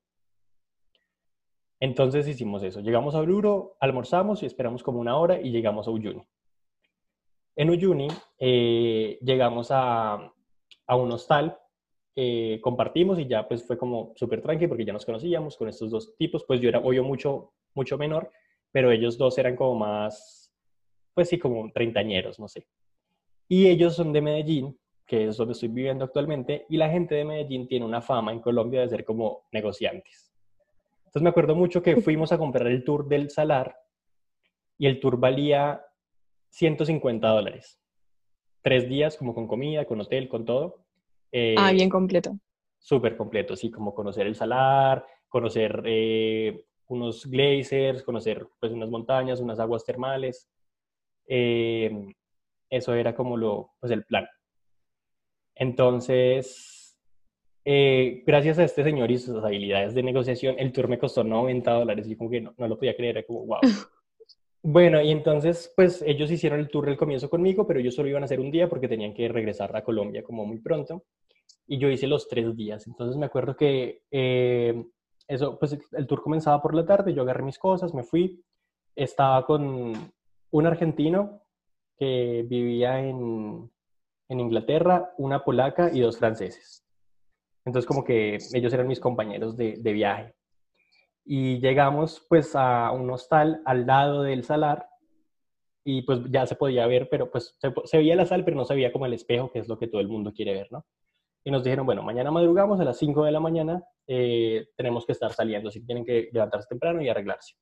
Entonces 1.79 2.27
hicimos 2.27 2.61
eso, 2.61 2.81
llegamos 2.81 3.15
a 3.15 3.19
Oruro, 3.19 3.77
almorzamos 3.79 4.43
y 4.43 4.45
esperamos 4.45 4.83
como 4.83 4.99
una 4.99 5.17
hora 5.17 5.41
y 5.41 5.49
llegamos 5.49 5.87
a 5.87 5.91
Uyuni. 5.91 6.21
En 7.55 7.71
Uyuni 7.71 8.09
eh, 8.37 9.17
llegamos 9.23 9.69
a, 9.71 10.31
a 10.85 10.95
un 10.95 11.11
hostal 11.11 11.57
eh, 12.21 12.59
compartimos 12.59 13.17
y 13.17 13.27
ya 13.27 13.47
pues 13.47 13.65
fue 13.65 13.77
como 13.77 14.11
súper 14.17 14.41
tranqui 14.41 14.67
porque 14.67 14.83
ya 14.83 14.91
nos 14.91 15.05
conocíamos 15.05 15.55
con 15.55 15.69
estos 15.69 15.89
dos 15.89 16.17
tipos, 16.17 16.43
pues 16.43 16.59
yo 16.59 16.67
era 16.67 16.79
obvio 16.79 17.01
mucho, 17.01 17.53
mucho 17.73 17.97
menor, 17.97 18.29
pero 18.73 18.91
ellos 18.91 19.17
dos 19.17 19.37
eran 19.37 19.55
como 19.55 19.75
más, 19.75 20.53
pues 21.13 21.29
sí, 21.29 21.39
como 21.39 21.71
treintañeros, 21.71 22.37
no 22.37 22.49
sé. 22.49 22.67
Y 23.47 23.67
ellos 23.67 23.95
son 23.95 24.11
de 24.11 24.19
Medellín, 24.19 24.77
que 25.05 25.27
es 25.27 25.37
donde 25.37 25.53
estoy 25.53 25.69
viviendo 25.69 26.03
actualmente, 26.03 26.65
y 26.67 26.75
la 26.75 26.89
gente 26.89 27.15
de 27.15 27.23
Medellín 27.23 27.69
tiene 27.69 27.85
una 27.85 28.01
fama 28.01 28.33
en 28.33 28.41
Colombia 28.41 28.81
de 28.81 28.89
ser 28.89 29.05
como 29.05 29.47
negociantes. 29.53 30.33
Entonces 30.97 31.21
me 31.21 31.29
acuerdo 31.29 31.55
mucho 31.55 31.81
que 31.81 32.01
fuimos 32.01 32.33
a 32.33 32.37
comprar 32.37 32.67
el 32.67 32.83
tour 32.83 33.07
del 33.07 33.29
Salar 33.29 33.77
y 34.77 34.87
el 34.87 34.99
tour 34.99 35.17
valía 35.17 35.85
150 36.49 37.29
dólares. 37.29 37.79
Tres 38.61 38.89
días 38.89 39.15
como 39.15 39.33
con 39.33 39.47
comida, 39.47 39.85
con 39.85 40.01
hotel, 40.01 40.27
con 40.27 40.43
todo 40.43 40.78
ah, 41.57 41.71
eh, 41.71 41.73
bien 41.73 41.89
completo. 41.89 42.37
Súper 42.77 43.17
completo, 43.17 43.55
sí, 43.55 43.69
como 43.69 43.93
conocer 43.93 44.27
el 44.27 44.35
salar, 44.35 45.05
conocer 45.27 45.83
eh, 45.85 46.65
unos 46.87 47.25
glaciers, 47.25 48.03
conocer 48.03 48.47
pues 48.59 48.71
unas 48.71 48.89
montañas, 48.89 49.39
unas 49.39 49.59
aguas 49.59 49.83
termales. 49.83 50.49
Eh, 51.27 51.91
eso 52.69 52.93
era 52.93 53.15
como 53.15 53.37
lo, 53.37 53.71
pues 53.79 53.91
el 53.91 54.05
plan. 54.05 54.27
Entonces, 55.55 56.97
gracias 57.65 58.59
a 58.59 58.63
este 58.63 58.83
señor 58.83 59.11
y 59.11 59.17
sus 59.17 59.43
habilidades 59.43 59.93
de 59.93 60.03
negociación, 60.03 60.55
el 60.57 60.71
tour 60.71 60.87
me 60.87 60.97
costó 60.97 61.23
90 61.23 61.71
dólares 61.71 62.07
y 62.07 62.15
como 62.15 62.29
que 62.29 62.41
no, 62.41 62.53
no 62.57 62.67
lo 62.67 62.77
podía 62.77 62.95
creer, 62.95 63.17
era 63.17 63.27
como, 63.27 63.45
wow. 63.45 63.59
Bueno, 64.61 65.01
y 65.01 65.11
entonces, 65.11 65.71
pues 65.73 66.01
ellos 66.01 66.29
hicieron 66.29 66.59
el 66.59 66.67
tour 66.67 66.85
del 66.85 66.97
comienzo 66.97 67.29
conmigo, 67.29 67.65
pero 67.65 67.79
ellos 67.79 67.95
solo 67.95 68.09
iban 68.09 68.23
a 68.23 68.25
hacer 68.25 68.41
un 68.41 68.51
día 68.51 68.67
porque 68.67 68.89
tenían 68.89 69.13
que 69.13 69.29
regresar 69.29 69.73
a 69.75 69.83
Colombia 69.83 70.21
como 70.21 70.45
muy 70.45 70.59
pronto. 70.59 71.05
Y 71.69 71.77
yo 71.77 71.89
hice 71.89 72.07
los 72.07 72.27
tres 72.27 72.55
días. 72.55 72.87
Entonces 72.87 73.15
me 73.15 73.27
acuerdo 73.27 73.55
que 73.55 74.03
eh, 74.11 74.83
eso, 75.27 75.59
pues 75.59 75.77
el 75.91 76.07
tour 76.07 76.23
comenzaba 76.23 76.61
por 76.61 76.73
la 76.73 76.85
tarde, 76.85 77.13
yo 77.13 77.21
agarré 77.21 77.43
mis 77.43 77.59
cosas, 77.59 77.93
me 77.93 78.03
fui. 78.03 78.43
Estaba 78.95 79.45
con 79.45 79.93
un 80.51 80.65
argentino 80.65 81.43
que 81.95 82.43
vivía 82.47 82.99
en, 82.99 83.71
en 84.29 84.39
Inglaterra, 84.39 85.13
una 85.17 85.43
polaca 85.43 85.91
y 85.93 85.99
dos 85.99 86.17
franceses. 86.17 86.83
Entonces 87.65 87.87
como 87.87 88.03
que 88.03 88.39
ellos 88.53 88.73
eran 88.73 88.87
mis 88.87 88.99
compañeros 88.99 89.55
de, 89.55 89.77
de 89.77 89.93
viaje 89.93 90.35
y 91.31 91.59
llegamos 91.59 92.25
pues 92.27 92.55
a 92.55 92.91
un 92.91 93.07
hostal 93.11 93.61
al 93.65 93.85
lado 93.85 94.23
del 94.23 94.43
salar 94.43 94.89
y 95.83 96.01
pues 96.01 96.21
ya 96.31 96.47
se 96.47 96.55
podía 96.55 96.87
ver, 96.87 97.07
pero 97.07 97.29
pues 97.29 97.55
se, 97.59 97.97
veía 97.97 98.15
la 98.15 98.25
sal, 98.25 98.43
pero 98.43 98.57
no 98.57 98.65
se 98.65 98.73
veía 98.73 98.91
como 98.91 99.05
el 99.05 99.13
espejo, 99.13 99.51
que 99.51 99.59
es 99.59 99.67
lo 99.67 99.77
que 99.77 99.87
todo 99.87 100.01
el 100.01 100.07
mundo 100.07 100.33
quiere 100.33 100.53
ver, 100.53 100.71
¿no? 100.71 100.87
Y 101.43 101.51
nos 101.51 101.63
dijeron, 101.63 101.85
bueno, 101.85 102.03
mañana 102.03 102.31
madrugamos 102.31 102.79
a 102.79 102.83
las 102.83 102.97
5 102.97 103.23
de 103.23 103.31
la 103.31 103.39
mañana, 103.39 103.83
eh, 104.07 104.67
tenemos 104.75 105.05
que 105.05 105.13
estar 105.13 105.31
saliendo, 105.31 105.71
si 105.71 105.85
tienen 105.85 106.05
que 106.05 106.29
levantarse 106.31 106.67
temprano 106.67 107.01
y 107.01 107.09
arreglarse. 107.09 107.55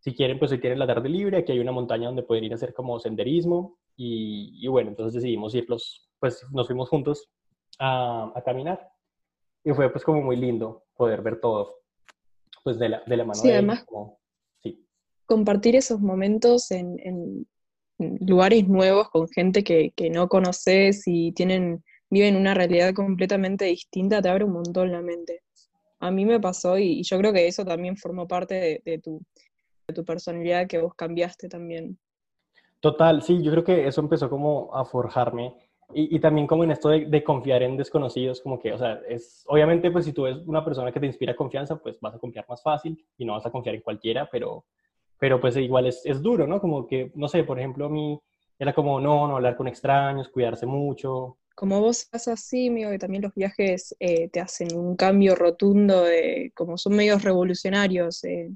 Si 0.00 0.14
quieren, 0.14 0.38
pues 0.38 0.50
si 0.50 0.58
tienen 0.58 0.78
la 0.78 0.86
tarde 0.86 1.08
libre, 1.08 1.38
aquí 1.38 1.52
hay 1.52 1.60
una 1.60 1.72
montaña 1.72 2.06
donde 2.06 2.22
pueden 2.22 2.44
ir 2.44 2.52
a 2.52 2.56
hacer 2.56 2.74
como 2.74 2.98
senderismo 2.98 3.78
y, 3.96 4.58
y 4.64 4.68
bueno, 4.68 4.90
entonces 4.90 5.22
decidimos 5.22 5.54
irlos, 5.54 6.10
pues 6.18 6.44
nos 6.50 6.66
fuimos 6.66 6.88
juntos 6.88 7.30
a, 7.78 8.32
a 8.34 8.42
caminar 8.42 8.88
y 9.64 9.72
fue 9.72 9.90
pues 9.90 10.04
como 10.04 10.22
muy 10.22 10.36
lindo 10.36 10.84
poder 10.96 11.22
ver 11.22 11.40
todo 11.40 11.82
pues 12.64 12.78
de 12.78 12.88
la, 12.88 13.02
de 13.06 13.16
la 13.16 13.24
mano 13.24 13.40
sí, 13.40 13.50
además, 13.50 13.84
sí. 14.62 14.86
compartir 15.26 15.76
esos 15.76 16.00
momentos 16.00 16.70
en, 16.70 16.96
en, 17.00 17.46
lugares 18.20 18.66
nuevos 18.68 19.10
con 19.10 19.28
gente 19.28 19.62
que, 19.62 19.92
que, 19.94 20.10
no 20.10 20.28
conoces 20.28 21.04
y 21.06 21.30
tienen, 21.32 21.84
viven 22.12 22.36
una 22.36 22.52
realidad 22.52 22.92
completamente 22.92 23.64
distinta, 23.64 24.20
te 24.20 24.28
abre 24.28 24.44
un 24.44 24.52
montón 24.52 24.92
la 24.92 25.00
mente. 25.00 25.40
A 25.98 26.10
mí 26.10 26.26
me 26.26 26.38
pasó 26.38 26.76
y, 26.76 27.02
yo 27.04 27.16
creo 27.16 27.32
que 27.32 27.46
eso 27.46 27.64
también 27.64 27.96
formó 27.96 28.28
parte 28.28 28.54
de, 28.54 28.82
de, 28.84 28.98
tu, 28.98 29.22
de 29.88 29.94
tu 29.94 30.04
personalidad 30.04 30.66
que 30.66 30.76
vos 30.76 30.92
cambiaste 30.94 31.48
también. 31.48 31.98
Total, 32.80 33.22
sí, 33.22 33.42
yo 33.42 33.50
creo 33.50 33.64
que 33.64 33.86
eso 33.86 34.02
empezó 34.02 34.28
como 34.28 34.74
a 34.74 34.84
forjarme 34.84 35.54
y, 35.94 36.14
y, 36.14 36.20
también 36.20 36.46
como 36.46 36.64
en 36.64 36.72
esto 36.72 36.90
de, 36.90 37.06
de, 37.06 37.24
confiar 37.24 37.62
en 37.62 37.78
desconocidos, 37.78 38.42
como 38.42 38.58
que, 38.58 38.74
o 38.74 38.78
sea, 38.78 39.00
es, 39.08 39.44
obviamente 39.46 39.90
pues 39.90 40.04
si 40.04 40.12
tú 40.12 40.26
eres 40.26 40.42
una 40.46 40.62
persona 40.62 40.92
que 40.92 41.00
te 41.00 41.06
inspira 41.06 41.34
confianza, 41.34 41.76
pues 41.76 41.98
vas 41.98 42.14
a 42.14 42.18
confiar 42.18 42.44
más 42.46 42.62
fácil 42.62 43.02
y 43.16 43.24
no 43.24 43.32
vas 43.32 43.46
a 43.46 43.50
confiar 43.50 43.74
en 43.74 43.80
cualquiera, 43.80 44.28
pero, 44.30 44.66
pero 45.18 45.40
pues 45.40 45.56
igual 45.56 45.86
es, 45.86 46.04
es 46.04 46.20
duro, 46.20 46.46
¿no? 46.46 46.60
Como 46.60 46.86
que, 46.86 47.10
no 47.14 47.26
sé, 47.28 47.42
por 47.44 47.58
ejemplo, 47.58 47.86
a 47.86 47.88
mí 47.88 48.20
era 48.58 48.74
como, 48.74 49.00
no, 49.00 49.26
no 49.26 49.36
hablar 49.36 49.56
con 49.56 49.66
extraños, 49.66 50.28
cuidarse 50.28 50.66
mucho. 50.66 51.38
Como 51.54 51.80
vos 51.80 52.00
estás 52.00 52.28
así, 52.28 52.68
amigo, 52.68 52.90
que 52.90 52.98
también 52.98 53.22
los 53.22 53.34
viajes 53.34 53.94
eh, 54.00 54.28
te 54.28 54.40
hacen 54.40 54.74
un 54.74 54.96
cambio 54.96 55.34
rotundo, 55.34 56.04
de, 56.04 56.52
como 56.54 56.78
son 56.78 56.96
medios 56.96 57.22
revolucionarios, 57.22 58.24
eh, 58.24 58.50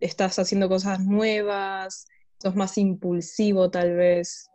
estás 0.00 0.38
haciendo 0.38 0.68
cosas 0.68 1.00
nuevas, 1.00 2.06
sos 2.42 2.56
más 2.56 2.76
impulsivo 2.76 3.70
tal 3.70 3.94
vez. 3.96 4.50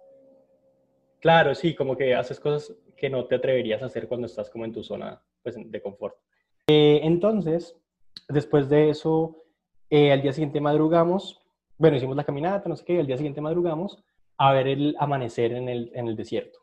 Claro, 1.19 1.55
sí, 1.55 1.73
como 1.73 1.95
que 1.95 2.13
haces 2.13 2.39
cosas 2.39 2.75
que 2.97 3.09
no 3.09 3.25
te 3.25 3.35
atreverías 3.35 3.81
a 3.81 3.85
hacer 3.85 4.07
cuando 4.07 4.27
estás 4.27 4.49
como 4.49 4.65
en 4.65 4.73
tu 4.73 4.83
zona 4.83 5.21
pues, 5.41 5.55
de 5.57 5.81
confort. 5.81 6.15
Eh, 6.67 6.99
entonces, 7.03 7.75
después 8.27 8.69
de 8.69 8.89
eso, 8.89 9.43
al 9.89 10.21
día 10.21 10.33
siguiente 10.33 10.59
madrugamos, 10.59 11.41
bueno, 11.77 11.97
hicimos 11.97 12.15
la 12.15 12.23
caminata, 12.23 12.67
no 12.67 12.75
sé 12.75 12.83
qué, 12.83 12.99
al 12.99 13.07
día 13.07 13.17
siguiente 13.17 13.41
madrugamos 13.41 14.03
a 14.37 14.51
ver 14.53 14.67
el 14.67 14.95
amanecer 14.99 15.53
en 15.53 15.69
el, 15.69 15.91
en 15.93 16.07
el 16.07 16.15
desierto. 16.15 16.62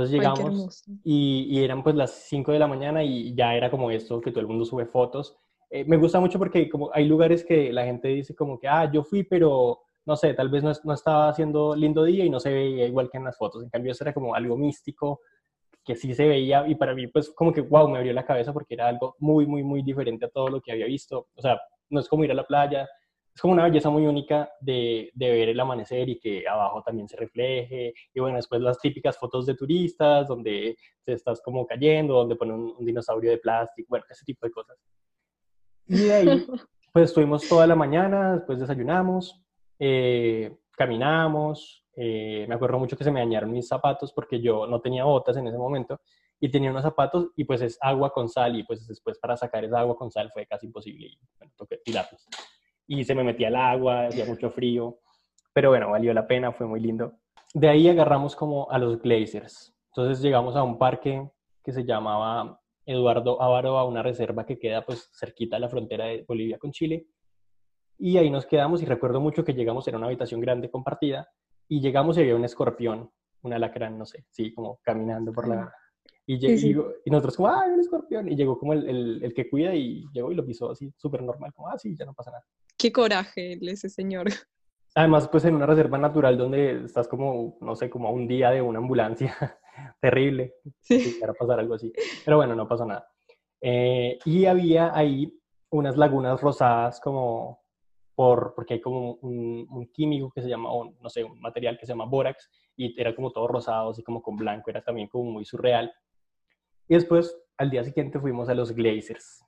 Entonces 0.00 0.18
llegamos 0.18 0.84
y, 1.04 1.46
y, 1.50 1.64
eran 1.64 1.82
pues 1.82 1.94
las 1.94 2.12
5 2.28 2.52
de 2.52 2.58
la 2.58 2.66
mañana 2.66 3.04
y 3.04 3.34
ya 3.34 3.54
era 3.54 3.70
como 3.70 3.90
esto, 3.90 4.20
que 4.20 4.30
todo 4.30 4.40
el 4.40 4.46
mundo 4.46 4.64
sube 4.64 4.86
fotos. 4.86 5.36
Eh, 5.70 5.84
me 5.84 5.96
gusta 5.96 6.18
mucho 6.18 6.38
porque 6.38 6.68
como 6.68 6.90
hay 6.92 7.06
lugares 7.06 7.44
que 7.44 7.72
la 7.72 7.84
gente 7.84 8.08
dice 8.08 8.34
como 8.34 8.58
que, 8.58 8.66
ah, 8.66 8.90
yo 8.90 9.04
fui, 9.04 9.22
pero 9.22 9.80
no 10.06 10.16
sé, 10.16 10.34
tal 10.34 10.48
vez 10.48 10.64
no, 10.64 10.70
estaba 10.94 11.28
haciendo 11.28 11.76
lindo 11.76 12.04
día 12.04 12.24
y 12.24 12.30
no 12.30 12.40
se 12.40 12.52
veía 12.52 12.86
igual 12.86 13.10
que 13.10 13.18
en 13.18 13.24
las 13.24 13.36
fotos. 13.36 13.62
En 13.62 13.70
cambio, 13.70 13.92
eso 13.92 14.02
era 14.02 14.14
como 14.14 14.34
algo 14.34 14.56
místico 14.56 15.20
que 15.84 15.94
sí 15.94 16.14
se 16.14 16.26
veía 16.26 16.66
y 16.68 16.74
para 16.74 16.94
mí 16.94 17.06
pues 17.06 17.30
como 17.30 17.52
que 17.52 17.62
wow, 17.62 17.88
me 17.88 17.98
abrió 17.98 18.12
la 18.12 18.26
cabeza 18.26 18.52
porque 18.52 18.74
era 18.74 18.88
algo 18.88 19.16
muy, 19.18 19.46
muy, 19.46 19.62
muy 19.62 19.82
diferente 19.82 20.26
a 20.26 20.30
todo 20.30 20.48
lo 20.48 20.60
que 20.60 20.72
había 20.72 20.86
visto. 20.86 21.28
O 21.34 21.42
sea, 21.42 21.60
no 21.90 22.00
es 22.00 22.08
como 22.08 22.24
ir 22.24 22.32
a 22.32 22.34
la 22.34 22.46
playa, 22.46 22.88
es 23.34 23.40
como 23.40 23.54
una 23.54 23.64
belleza 23.64 23.90
muy 23.90 24.06
única 24.06 24.50
de, 24.60 25.10
de 25.14 25.30
ver 25.30 25.48
el 25.50 25.60
amanecer 25.60 26.08
y 26.08 26.18
que 26.18 26.46
abajo 26.46 26.82
también 26.82 27.08
se 27.08 27.16
refleje. 27.16 27.94
Y 28.12 28.20
bueno, 28.20 28.36
después 28.36 28.60
las 28.60 28.78
típicas 28.78 29.18
fotos 29.18 29.46
de 29.46 29.54
turistas 29.54 30.28
donde 30.28 30.76
te 31.04 31.12
estás 31.12 31.40
como 31.40 31.66
cayendo, 31.66 32.14
donde 32.14 32.36
ponen 32.36 32.54
un, 32.54 32.74
un 32.78 32.84
dinosaurio 32.84 33.30
de 33.30 33.38
plástico, 33.38 33.86
bueno, 33.90 34.04
ese 34.10 34.24
tipo 34.24 34.46
de 34.46 34.52
cosas. 34.52 34.76
Y 35.86 36.04
de 36.04 36.12
ahí, 36.12 36.26
pues 36.92 37.10
estuvimos 37.10 37.48
toda 37.48 37.66
la 37.66 37.76
mañana, 37.76 38.34
después 38.34 38.60
desayunamos, 38.60 39.42
eh, 39.78 40.56
caminamos, 40.72 41.84
eh, 41.96 42.46
me 42.48 42.54
acuerdo 42.54 42.78
mucho 42.78 42.96
que 42.96 43.04
se 43.04 43.10
me 43.10 43.20
dañaron 43.20 43.50
mis 43.50 43.68
zapatos 43.68 44.12
porque 44.12 44.40
yo 44.40 44.66
no 44.66 44.80
tenía 44.80 45.04
botas 45.04 45.36
en 45.36 45.46
ese 45.46 45.58
momento 45.58 46.00
y 46.38 46.48
tenía 46.50 46.70
unos 46.70 46.82
zapatos 46.82 47.28
y 47.36 47.44
pues 47.44 47.60
es 47.60 47.78
agua 47.80 48.12
con 48.12 48.28
sal 48.28 48.56
y 48.56 48.62
pues 48.62 48.86
después 48.86 49.18
para 49.18 49.36
sacar 49.36 49.64
esa 49.64 49.80
agua 49.80 49.96
con 49.96 50.10
sal 50.10 50.30
fue 50.32 50.46
casi 50.46 50.66
imposible 50.66 51.08
y 51.08 51.18
bueno, 51.38 51.52
toqué 51.56 51.78
tirarlos. 51.84 52.26
Y 52.90 53.04
se 53.04 53.14
me 53.14 53.22
metía 53.22 53.48
el 53.48 53.56
agua, 53.56 54.06
hacía 54.06 54.24
mucho 54.24 54.50
frío, 54.50 54.98
pero 55.52 55.70
bueno, 55.70 55.90
valió 55.90 56.12
la 56.12 56.26
pena, 56.26 56.50
fue 56.52 56.66
muy 56.66 56.80
lindo. 56.80 57.12
De 57.54 57.68
ahí 57.68 57.88
agarramos 57.88 58.34
como 58.34 58.70
a 58.70 58.78
los 58.78 59.00
glaciers. 59.00 59.72
Entonces 59.92 60.20
llegamos 60.20 60.56
a 60.56 60.62
un 60.62 60.76
parque 60.76 61.30
que 61.62 61.72
se 61.72 61.84
llamaba 61.84 62.60
Eduardo 62.84 63.40
Ávaro, 63.40 63.78
a 63.78 63.86
una 63.86 64.02
reserva 64.02 64.44
que 64.44 64.58
queda 64.58 64.84
pues 64.84 65.08
cerquita 65.12 65.56
a 65.56 65.60
la 65.60 65.68
frontera 65.68 66.06
de 66.06 66.24
Bolivia 66.26 66.58
con 66.58 66.72
Chile 66.72 67.06
y 68.02 68.16
ahí 68.16 68.30
nos 68.30 68.46
quedamos 68.46 68.82
y 68.82 68.86
recuerdo 68.86 69.20
mucho 69.20 69.44
que 69.44 69.52
llegamos, 69.52 69.86
en 69.86 69.94
una 69.94 70.06
habitación 70.06 70.40
grande 70.40 70.70
compartida, 70.70 71.28
y 71.68 71.82
llegamos 71.82 72.16
y 72.16 72.22
había 72.22 72.34
un 72.34 72.46
escorpión, 72.46 73.10
un 73.42 73.52
alacrán, 73.52 73.98
no 73.98 74.06
sé, 74.06 74.24
sí, 74.30 74.54
como 74.54 74.80
caminando 74.82 75.32
por 75.32 75.46
la... 75.46 75.70
Y, 76.32 76.70
y, 77.04 77.10
nosotros 77.10 77.36
como, 77.36 77.48
ah, 77.48 77.64
un 77.66 77.80
escorpión. 77.80 78.30
Y 78.30 78.36
llegó 78.36 78.56
como 78.56 78.72
el, 78.72 78.88
el, 78.88 79.24
el, 79.24 79.34
que 79.34 79.50
cuida 79.50 79.74
y 79.74 80.06
llegó 80.12 80.30
y 80.30 80.36
lo 80.36 80.46
pisó 80.46 80.70
así, 80.70 80.92
súper 80.96 81.22
normal, 81.22 81.52
como, 81.52 81.68
ah, 81.68 81.76
sí, 81.76 81.96
ya 81.98 82.04
no 82.04 82.14
pasa 82.14 82.30
nada. 82.30 82.44
Qué 82.78 82.92
coraje 82.92 83.58
ese 83.60 83.88
señor. 83.88 84.26
Además, 84.94 85.28
pues 85.28 85.44
en 85.44 85.56
una 85.56 85.66
reserva 85.66 85.98
natural 85.98 86.38
donde 86.38 86.84
estás 86.84 87.08
como, 87.08 87.58
no 87.60 87.74
sé, 87.74 87.90
como 87.90 88.08
a 88.08 88.12
un 88.12 88.28
día 88.28 88.50
de 88.50 88.62
una 88.62 88.78
ambulancia, 88.78 89.34
terrible, 90.00 90.54
sí. 90.80 91.16
para 91.20 91.34
pasar 91.34 91.58
algo 91.58 91.74
así. 91.74 91.92
Pero 92.24 92.36
bueno, 92.36 92.54
no 92.54 92.68
pasa 92.68 92.86
nada. 92.86 93.08
Eh, 93.60 94.18
y 94.24 94.46
había 94.46 94.96
ahí 94.96 95.36
unas 95.70 95.96
lagunas 95.96 96.40
rosadas 96.40 97.00
como 97.00 97.60
por, 98.14 98.54
porque 98.54 98.74
hay 98.74 98.80
como 98.80 99.14
un, 99.14 99.66
un 99.68 99.86
químico 99.92 100.30
que 100.30 100.42
se 100.42 100.48
llama, 100.48 100.72
o 100.72 100.94
no 101.00 101.08
sé, 101.08 101.24
un 101.24 101.40
material 101.40 101.76
que 101.76 101.86
se 101.86 101.92
llama 101.92 102.04
bórax 102.04 102.48
y 102.76 103.00
era 103.00 103.14
como 103.16 103.32
todo 103.32 103.48
rosado, 103.48 103.90
así 103.90 104.02
como 104.02 104.22
con 104.22 104.36
blanco, 104.36 104.70
era 104.70 104.82
también 104.82 105.08
como 105.08 105.30
muy 105.30 105.44
surreal. 105.44 105.92
Y 106.90 106.94
después, 106.94 107.40
al 107.56 107.70
día 107.70 107.84
siguiente, 107.84 108.18
fuimos 108.18 108.48
a 108.48 108.54
los 108.54 108.72
glaciers, 108.72 109.46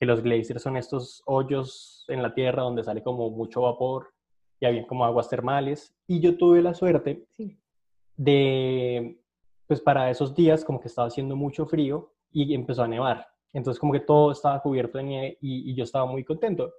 que 0.00 0.04
los 0.04 0.20
glaciers 0.20 0.60
son 0.60 0.76
estos 0.76 1.22
hoyos 1.26 2.04
en 2.08 2.20
la 2.24 2.34
tierra 2.34 2.64
donde 2.64 2.82
sale 2.82 3.04
como 3.04 3.30
mucho 3.30 3.62
vapor 3.62 4.08
y 4.58 4.66
había 4.66 4.84
como 4.88 5.04
aguas 5.04 5.28
termales. 5.28 5.94
Y 6.08 6.18
yo 6.18 6.36
tuve 6.36 6.60
la 6.60 6.74
suerte 6.74 7.28
de, 8.16 9.16
pues 9.68 9.80
para 9.80 10.10
esos 10.10 10.34
días, 10.34 10.64
como 10.64 10.80
que 10.80 10.88
estaba 10.88 11.06
haciendo 11.06 11.36
mucho 11.36 11.66
frío 11.66 12.14
y 12.32 12.52
empezó 12.52 12.82
a 12.82 12.88
nevar. 12.88 13.28
Entonces, 13.52 13.78
como 13.78 13.92
que 13.92 14.00
todo 14.00 14.32
estaba 14.32 14.60
cubierto 14.60 14.98
de 14.98 15.04
nieve 15.04 15.38
y, 15.40 15.72
yo 15.76 15.84
estaba 15.84 16.06
muy 16.06 16.24
contento. 16.24 16.72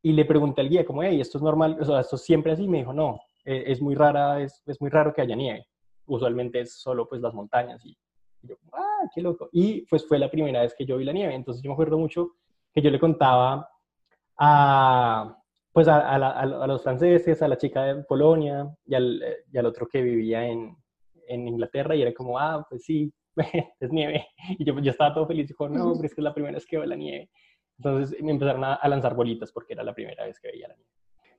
Y 0.00 0.12
le 0.12 0.26
pregunté 0.26 0.60
al 0.60 0.68
guía, 0.68 0.86
como, 0.86 1.02
hey, 1.02 1.20
¿esto 1.20 1.38
es 1.38 1.42
normal? 1.42 1.76
O 1.80 1.84
sea, 1.84 1.98
¿esto 1.98 2.14
es 2.14 2.22
siempre 2.22 2.52
así? 2.52 2.68
Me 2.68 2.78
dijo, 2.78 2.92
no, 2.92 3.18
eh, 3.44 3.64
es 3.66 3.82
muy 3.82 3.96
rara, 3.96 4.40
es, 4.40 4.62
es, 4.64 4.80
muy 4.80 4.90
raro 4.90 5.12
que 5.12 5.22
haya 5.22 5.34
nieve. 5.34 5.66
Usualmente 6.06 6.60
es 6.60 6.80
solo 6.80 7.08
pues 7.08 7.20
las 7.20 7.34
montañas 7.34 7.84
y, 7.84 7.98
yo, 8.42 8.56
ah, 8.72 9.08
qué 9.14 9.20
loco. 9.20 9.48
Y 9.52 9.82
pues 9.82 10.06
fue 10.06 10.18
la 10.18 10.30
primera 10.30 10.62
vez 10.62 10.74
que 10.74 10.86
yo 10.86 10.96
vi 10.96 11.04
la 11.04 11.12
nieve. 11.12 11.34
Entonces 11.34 11.62
yo 11.62 11.70
me 11.70 11.74
acuerdo 11.74 11.98
mucho 11.98 12.32
que 12.72 12.82
yo 12.82 12.90
le 12.90 13.00
contaba 13.00 13.68
a, 14.38 15.36
pues 15.72 15.88
a, 15.88 16.14
a, 16.14 16.66
los 16.66 16.82
franceses, 16.82 17.42
a 17.42 17.48
la 17.48 17.58
chica 17.58 17.84
de 17.84 18.02
Polonia 18.04 18.68
y 18.86 18.94
al, 18.94 19.22
y 19.52 19.58
al 19.58 19.66
otro 19.66 19.86
que 19.86 20.02
vivía 20.02 20.46
en, 20.46 20.76
en, 21.28 21.48
Inglaterra 21.48 21.94
y 21.94 22.02
era 22.02 22.12
como, 22.12 22.38
ah, 22.38 22.66
pues 22.68 22.84
sí, 22.84 23.12
es 23.80 23.92
nieve. 23.92 24.26
Y 24.58 24.64
yo, 24.64 24.78
yo 24.80 24.90
estaba 24.90 25.14
todo 25.14 25.26
feliz 25.26 25.44
y 25.44 25.48
dijo, 25.48 25.68
no, 25.68 25.92
pero 25.94 26.06
es 26.06 26.14
que 26.14 26.20
es 26.20 26.24
la 26.24 26.34
primera 26.34 26.54
vez 26.54 26.66
que 26.66 26.78
veo 26.78 26.86
la 26.86 26.96
nieve. 26.96 27.30
Entonces 27.78 28.22
me 28.22 28.32
empezaron 28.32 28.64
a, 28.64 28.74
a 28.74 28.88
lanzar 28.88 29.14
bolitas 29.14 29.52
porque 29.52 29.72
era 29.72 29.82
la 29.82 29.94
primera 29.94 30.24
vez 30.24 30.38
que 30.38 30.48
veía 30.48 30.68
la 30.68 30.74
nieve. 30.74 30.90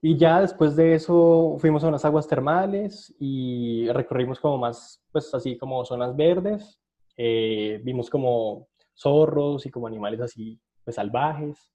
Y 0.03 0.17
ya 0.17 0.41
después 0.41 0.75
de 0.75 0.96
eso 0.96 1.58
fuimos 1.60 1.84
a 1.84 1.88
unas 1.88 2.03
aguas 2.05 2.27
termales 2.27 3.13
y 3.20 3.88
recorrimos 3.91 4.39
como 4.39 4.58
más, 4.58 5.00
pues 5.12 5.31
así 5.36 5.58
como 5.58 5.86
zonas 5.86 6.15
verdes. 6.15 6.80
Eh, 7.18 7.80
vimos 7.84 8.10
como 8.10 8.68
zorros 8.96 9.65
y 9.65 9.72
como 9.72 9.88
animales 9.88 10.22
así, 10.22 10.60
pues 10.84 10.96
salvajes. 10.96 11.72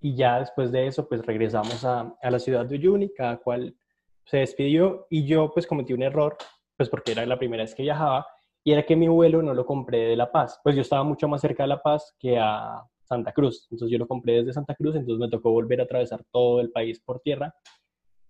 Y 0.00 0.14
ya 0.14 0.38
después 0.38 0.70
de 0.70 0.86
eso, 0.86 1.08
pues 1.08 1.24
regresamos 1.26 1.84
a, 1.84 2.14
a 2.20 2.30
la 2.30 2.38
ciudad 2.38 2.66
de 2.66 2.76
Uyuni, 2.76 3.12
cada 3.12 3.38
cual 3.38 3.76
se 4.24 4.38
despidió 4.38 5.06
y 5.10 5.26
yo 5.26 5.50
pues 5.52 5.66
cometí 5.66 5.92
un 5.92 6.02
error, 6.02 6.36
pues 6.76 6.88
porque 6.88 7.12
era 7.12 7.26
la 7.26 7.38
primera 7.38 7.62
vez 7.62 7.74
que 7.74 7.82
viajaba, 7.82 8.26
y 8.64 8.72
era 8.72 8.84
que 8.84 8.96
mi 8.96 9.08
vuelo 9.08 9.42
no 9.42 9.54
lo 9.54 9.64
compré 9.64 10.00
de 10.00 10.16
La 10.16 10.30
Paz. 10.30 10.60
Pues 10.62 10.76
yo 10.76 10.82
estaba 10.82 11.02
mucho 11.02 11.26
más 11.28 11.40
cerca 11.40 11.62
de 11.62 11.68
La 11.68 11.82
Paz 11.82 12.14
que 12.18 12.38
a, 12.38 12.82
Santa 13.08 13.32
Cruz. 13.32 13.66
Entonces 13.70 13.90
yo 13.92 13.98
lo 13.98 14.06
compré 14.06 14.34
desde 14.34 14.52
Santa 14.52 14.74
Cruz, 14.74 14.94
entonces 14.94 15.18
me 15.18 15.30
tocó 15.30 15.50
volver 15.50 15.80
a 15.80 15.84
atravesar 15.84 16.22
todo 16.30 16.60
el 16.60 16.70
país 16.70 17.00
por 17.00 17.20
tierra. 17.20 17.54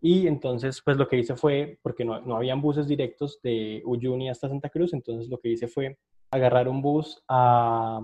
Y 0.01 0.29
entonces, 0.29 0.81
pues 0.85 0.97
lo 0.97 1.09
que 1.09 1.19
hice 1.19 1.35
fue, 1.35 1.79
porque 1.83 2.05
no, 2.05 2.21
no 2.21 2.37
habían 2.37 2.63
buses 2.63 2.87
directos 2.87 3.41
de 3.43 3.83
Uyuni 3.85 4.31
hasta 4.31 4.49
Santa 4.49 4.71
Cruz, 4.71 4.93
entonces 4.93 5.29
lo 5.29 5.39
que 5.39 5.49
hice 5.49 5.67
fue 5.67 5.99
agarrar 6.31 6.69
un 6.69 6.83
bus 6.83 7.25
a 7.29 8.01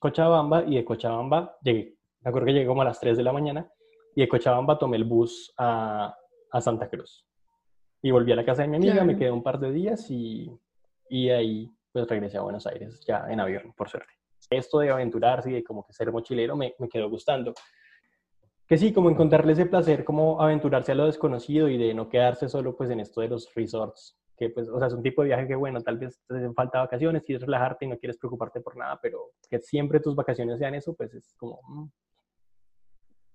Cochabamba 0.00 0.64
y 0.64 0.76
de 0.76 0.84
Cochabamba 0.84 1.56
llegué. 1.62 1.96
Me 2.20 2.28
acuerdo 2.28 2.46
que 2.46 2.52
llegué 2.52 2.66
como 2.66 2.82
a 2.82 2.86
las 2.86 3.00
3 3.00 3.16
de 3.16 3.22
la 3.22 3.32
mañana 3.32 3.70
y 4.14 4.20
de 4.20 4.28
Cochabamba 4.28 4.78
tomé 4.78 4.96
el 4.96 5.04
bus 5.04 5.52
a, 5.58 6.14
a 6.50 6.60
Santa 6.60 6.88
Cruz. 6.88 7.26
Y 8.02 8.10
volví 8.10 8.32
a 8.32 8.36
la 8.36 8.44
casa 8.44 8.62
de 8.62 8.68
mi 8.68 8.76
amiga, 8.76 9.04
me 9.04 9.16
quedé 9.16 9.30
un 9.30 9.42
par 9.42 9.58
de 9.58 9.72
días 9.72 10.10
y, 10.10 10.50
y 11.08 11.30
ahí 11.30 11.72
pues 11.92 12.06
regresé 12.06 12.38
a 12.38 12.42
Buenos 12.42 12.66
Aires 12.66 13.00
ya 13.06 13.26
en 13.28 13.40
avión, 13.40 13.72
por 13.76 13.88
suerte 13.88 14.16
esto 14.50 14.78
de 14.78 14.90
aventurarse 14.90 15.50
y 15.50 15.54
de 15.54 15.64
como 15.64 15.84
que 15.84 15.92
ser 15.92 16.12
mochilero 16.12 16.56
me, 16.56 16.74
me 16.78 16.88
quedó 16.88 17.08
gustando. 17.08 17.54
Que 18.66 18.76
sí, 18.76 18.92
como 18.92 19.10
encontrarle 19.10 19.52
ese 19.52 19.66
placer, 19.66 20.04
como 20.04 20.40
aventurarse 20.40 20.92
a 20.92 20.94
lo 20.94 21.06
desconocido 21.06 21.68
y 21.68 21.78
de 21.78 21.94
no 21.94 22.08
quedarse 22.08 22.48
solo 22.48 22.76
pues 22.76 22.90
en 22.90 23.00
esto 23.00 23.20
de 23.20 23.28
los 23.28 23.52
resorts, 23.54 24.18
que 24.36 24.50
pues, 24.50 24.68
o 24.68 24.78
sea, 24.78 24.88
es 24.88 24.94
un 24.94 25.02
tipo 25.02 25.22
de 25.22 25.28
viaje 25.28 25.46
que 25.46 25.54
bueno, 25.54 25.80
tal 25.80 25.98
vez 25.98 26.20
te 26.26 26.36
hacen 26.36 26.54
falta 26.54 26.80
vacaciones, 26.80 27.22
quieres 27.24 27.42
relajarte 27.42 27.84
y 27.84 27.88
no 27.88 27.98
quieres 27.98 28.18
preocuparte 28.18 28.60
por 28.60 28.76
nada, 28.76 28.98
pero 29.00 29.32
que 29.48 29.58
siempre 29.60 30.00
tus 30.00 30.14
vacaciones 30.14 30.58
sean 30.58 30.74
eso, 30.74 30.94
pues 30.94 31.14
es 31.14 31.34
como... 31.36 31.60
Mm. 31.68 31.90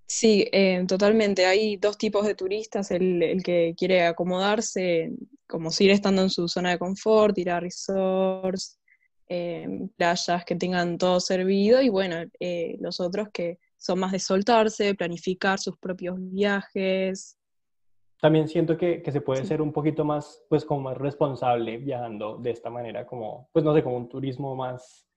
Sí, 0.08 0.46
eh, 0.52 0.84
totalmente. 0.88 1.46
Hay 1.46 1.78
dos 1.78 1.98
tipos 1.98 2.28
de 2.28 2.36
turistas, 2.36 2.92
el, 2.92 3.24
el, 3.24 3.42
que 3.42 3.74
quiere 3.78 4.06
acomodarse, 4.06 5.10
como 5.48 5.72
seguir 5.72 5.94
estando 5.94 6.22
en 6.22 6.30
su 6.30 6.50
zona 6.50 6.72
de 6.72 6.80
confort, 6.80 7.38
ir 7.38 7.50
a 7.50 7.62
resorts, 7.62 8.82
Em, 9.34 9.88
playas 9.96 10.44
que 10.46 10.58
tengan 10.58 10.98
todo 10.98 11.22
servido 11.22 11.82
y 11.82 11.88
bueno, 11.88 12.18
eh, 12.42 12.76
los 12.82 13.00
otros 13.00 13.30
que 13.32 13.60
son 13.78 14.00
más 14.00 14.12
de 14.12 14.20
soltarse, 14.20 14.94
planificar 14.94 15.58
sus 15.58 15.78
propios 15.78 16.18
viajes. 16.20 17.38
También 18.22 18.48
siento 18.48 18.78
que, 18.78 19.02
que 19.02 19.12
se 19.12 19.20
puede 19.20 19.44
ser 19.46 19.62
un 19.62 19.74
poquito 19.74 20.06
más, 20.06 20.46
pues 20.48 20.64
como 20.64 20.82
más 20.82 20.98
responsable 20.98 21.78
viajando 21.78 22.38
de 22.38 22.52
esta 22.52 22.70
manera, 22.70 23.06
como, 23.06 23.50
pues 23.52 23.66
no 23.66 23.74
sé, 23.74 23.84
como 23.84 23.98
un 23.98 24.08
turismo 24.08 24.56
más, 24.56 25.08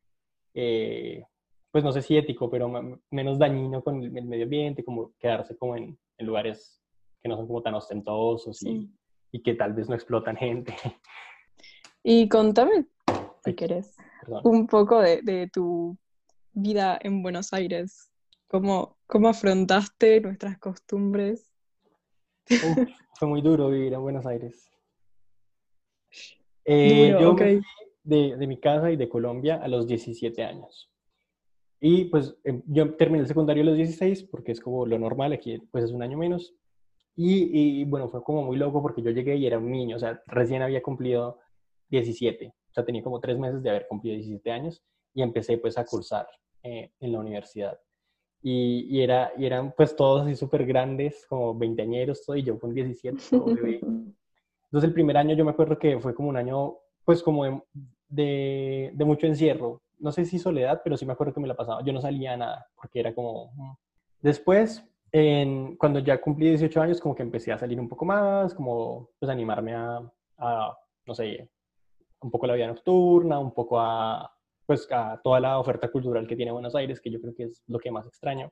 eh, 0.55 1.23
pues 1.71 1.85
no 1.85 1.93
sé 1.93 2.03
si 2.03 2.17
ético, 2.17 2.51
pero 2.51 2.69
menos 3.11 3.39
dañino 3.39 3.85
con 3.85 4.03
el, 4.03 4.11
medio 4.11 4.45
ambiente, 4.45 4.83
como 4.83 5.13
quedarse 5.19 5.57
como 5.57 5.77
en, 5.77 5.97
en, 6.17 6.27
lugares 6.27 6.83
que 7.23 7.29
no 7.29 7.37
son 7.37 7.47
como 7.47 7.63
tan 7.63 7.75
ostentosos 7.75 8.63
y, 8.63 8.91
y 9.31 9.43
que 9.43 9.55
tal 9.55 9.75
vez 9.75 9.89
no 9.89 9.95
explotan 9.95 10.37
gente. 10.37 10.75
Y 12.07 12.29
contame 12.29 12.85
si 13.45 13.55
querés, 13.55 13.97
un 14.43 14.67
poco 14.67 15.01
de, 15.01 15.49
tu 15.51 15.97
vida 16.53 16.99
en 17.01 17.23
Buenos 17.23 17.55
Aires. 17.55 18.11
¿Cómo, 18.47 18.99
cómo 19.07 19.29
afrontaste 19.29 20.21
nuestras 20.21 20.59
costumbres? 20.59 21.54
Fue 23.15 23.29
muy 23.29 23.43
duro 23.43 23.71
vivir 23.71 23.93
en 23.93 24.01
Buenos 24.03 24.27
Aires. 24.27 24.71
Eh, 26.65 27.17
yo 27.21 27.35
de, 28.05 28.37
de, 28.37 28.47
mi 28.47 28.59
casa 28.59 28.91
y 28.91 28.97
de 28.97 29.09
Colombia 29.09 29.61
a 29.63 29.69
los 29.69 29.87
17 29.87 30.43
años. 30.43 30.91
Y 31.81 32.05
pues 32.07 32.37
em, 32.45 32.63
yo 32.67 32.95
terminé 32.97 33.23
el 33.23 33.29
secundario 33.29 33.63
a 33.63 33.67
los 33.67 33.77
16 33.77 34.25
porque 34.25 34.53
es 34.53 34.61
como 34.61 34.87
lo 34.87 34.99
normal, 34.99 35.33
aquí 35.33 35.59
pues 35.71 35.85
es 35.85 35.91
un 35.91 36.03
año 36.03 36.19
menos. 36.19 36.55
Y, 37.17 37.81
y, 37.81 37.85
bueno, 37.85 38.09
fue 38.09 38.25
como 38.25 38.43
muy 38.43 38.57
loco 38.57 38.83
porque 38.83 39.03
yo 39.03 39.11
llegué 39.11 39.37
y 39.37 39.47
era 39.47 39.59
un 39.59 39.71
niño, 39.71 39.97
o 39.97 40.01
sea, 40.01 40.21
recién 40.27 40.63
había 40.63 40.83
cumplido 40.83 41.39
17 41.91 42.53
o 42.75 42.75
sea, 42.75 42.85
tenía 42.85 43.05
como 43.05 43.21
tres 43.21 43.39
meses 43.39 43.63
de 43.63 43.71
haber 43.71 43.87
cumplido 43.87 44.17
17 44.17 44.51
años 44.51 44.83
y 45.15 45.23
empecé 45.23 45.59
pues 45.59 45.79
a 45.79 45.85
cursar 45.85 46.27
eh, 46.61 46.91
en 46.99 47.13
la 47.13 47.21
universidad. 47.21 47.79
Y, 48.47 48.87
y, 48.91 49.03
era, 49.03 49.33
y 49.39 49.47
eran 49.47 49.73
pues 49.73 49.97
todos 49.97 50.23
así 50.23 50.37
súper 50.37 50.67
grandes, 50.67 51.25
como 51.31 51.57
veinteañeros, 51.57 52.27
todo, 52.27 52.37
y 52.37 52.43
yo 52.43 52.59
con 52.61 52.75
17, 52.75 53.19
todo 53.31 53.47
bebé. 53.55 53.81
Entonces 53.81 54.89
el 54.89 54.93
primer 54.93 55.17
año 55.17 55.35
yo 55.35 55.47
me 55.47 55.53
acuerdo 55.53 55.79
que 55.79 55.99
fue 55.99 56.15
como 56.15 56.29
un 56.29 56.37
año 56.37 56.77
pues 57.07 57.23
como 57.23 57.65
de, 58.09 58.93
de, 58.95 59.05
mucho 59.07 59.27
encierro. 59.27 59.81
No 59.99 60.13
sé 60.13 60.27
si 60.27 60.39
soledad, 60.39 60.83
pero 60.85 60.99
sí 60.99 61.07
me 61.07 61.15
acuerdo 61.15 61.33
que 61.33 61.41
me 61.41 61.49
la 61.49 61.55
pasaba. 61.55 61.83
Yo 61.83 61.93
no 61.95 62.03
salía 62.03 62.37
nada 62.37 62.67
porque 62.77 63.01
era 63.01 63.15
como... 63.15 63.53
Mm. 63.55 63.73
Después, 64.21 64.85
en, 65.11 65.77
cuando 65.77 66.01
ya 66.01 66.21
cumplí 66.21 66.49
18 66.51 66.83
años, 66.83 67.01
como 67.01 67.15
que 67.15 67.23
empecé 67.23 67.51
a 67.51 67.59
salir 67.59 67.81
un 67.81 67.89
poco 67.89 68.05
más, 68.05 68.55
como 68.55 69.09
pues 69.19 69.31
animarme 69.31 69.75
a, 69.75 70.01
a 70.37 70.79
no 71.07 71.15
sé, 71.15 71.49
un 72.21 72.31
poco 72.31 72.47
la 72.47 72.55
vida 72.55 72.67
nocturna, 72.67 73.39
un 73.39 73.53
poco 73.53 73.79
a, 73.79 74.31
pues, 74.67 74.89
a 74.91 75.21
toda 75.23 75.41
la 75.41 75.59
oferta 75.59 75.91
cultural 75.91 76.27
que 76.27 76.37
tiene 76.37 76.53
Buenos 76.53 76.75
Aires, 76.75 77.01
que 77.01 77.11
yo 77.11 77.21
creo 77.21 77.35
que 77.35 77.45
es 77.45 77.63
lo 77.67 77.79
que 77.79 77.91
más 77.91 78.07
extraño. 78.07 78.51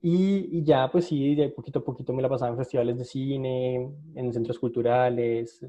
Y, 0.00 0.58
y, 0.58 0.64
ya, 0.64 0.90
pues 0.90 1.06
sí, 1.06 1.34
de 1.34 1.48
poquito 1.48 1.80
a 1.80 1.84
poquito 1.84 2.12
me 2.12 2.22
la 2.22 2.28
pasaba 2.28 2.50
en 2.50 2.58
festivales 2.58 2.98
de 2.98 3.04
cine, 3.04 3.90
en 4.14 4.32
centros 4.32 4.58
culturales, 4.58 5.66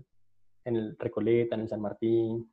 en 0.64 0.76
el 0.76 0.98
Recoleta, 0.98 1.56
en 1.56 1.62
el 1.62 1.70
San 1.70 1.82
Martín. 1.82 2.52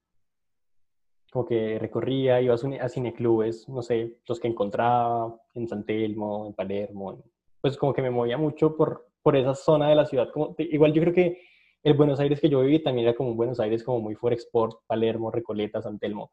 Como 1.30 1.44
que 1.44 1.78
recorría, 1.78 2.40
iba 2.40 2.54
a, 2.54 2.88
cineclubes, 2.88 3.68
no 3.68 3.82
sé, 3.82 4.18
los 4.26 4.38
que 4.38 4.48
encontraba, 4.48 5.36
en 5.54 5.66
San 5.68 5.84
Telmo, 5.84 6.46
en 6.46 6.54
Palermo. 6.54 7.24
Pues 7.60 7.76
como 7.76 7.92
que 7.92 8.02
me 8.02 8.10
movía 8.10 8.38
mucho 8.38 8.76
por, 8.76 9.10
por 9.20 9.36
esa 9.36 9.54
zona 9.54 9.88
de 9.88 9.96
la 9.96 10.06
ciudad. 10.06 10.30
Como, 10.32 10.54
igual 10.58 10.92
yo 10.92 11.02
creo 11.02 11.14
que 11.14 11.38
el 11.84 11.94
Buenos 11.94 12.18
Aires 12.18 12.40
que 12.40 12.48
yo 12.48 12.60
viví 12.62 12.82
también 12.82 13.06
era 13.06 13.16
como 13.16 13.30
un 13.30 13.36
Buenos 13.36 13.60
Aires 13.60 13.84
como 13.84 14.00
muy 14.00 14.14
for 14.14 14.32
export, 14.32 14.78
Palermo, 14.86 15.30
Recoleta, 15.30 15.82
San 15.82 15.98
Telmo. 15.98 16.30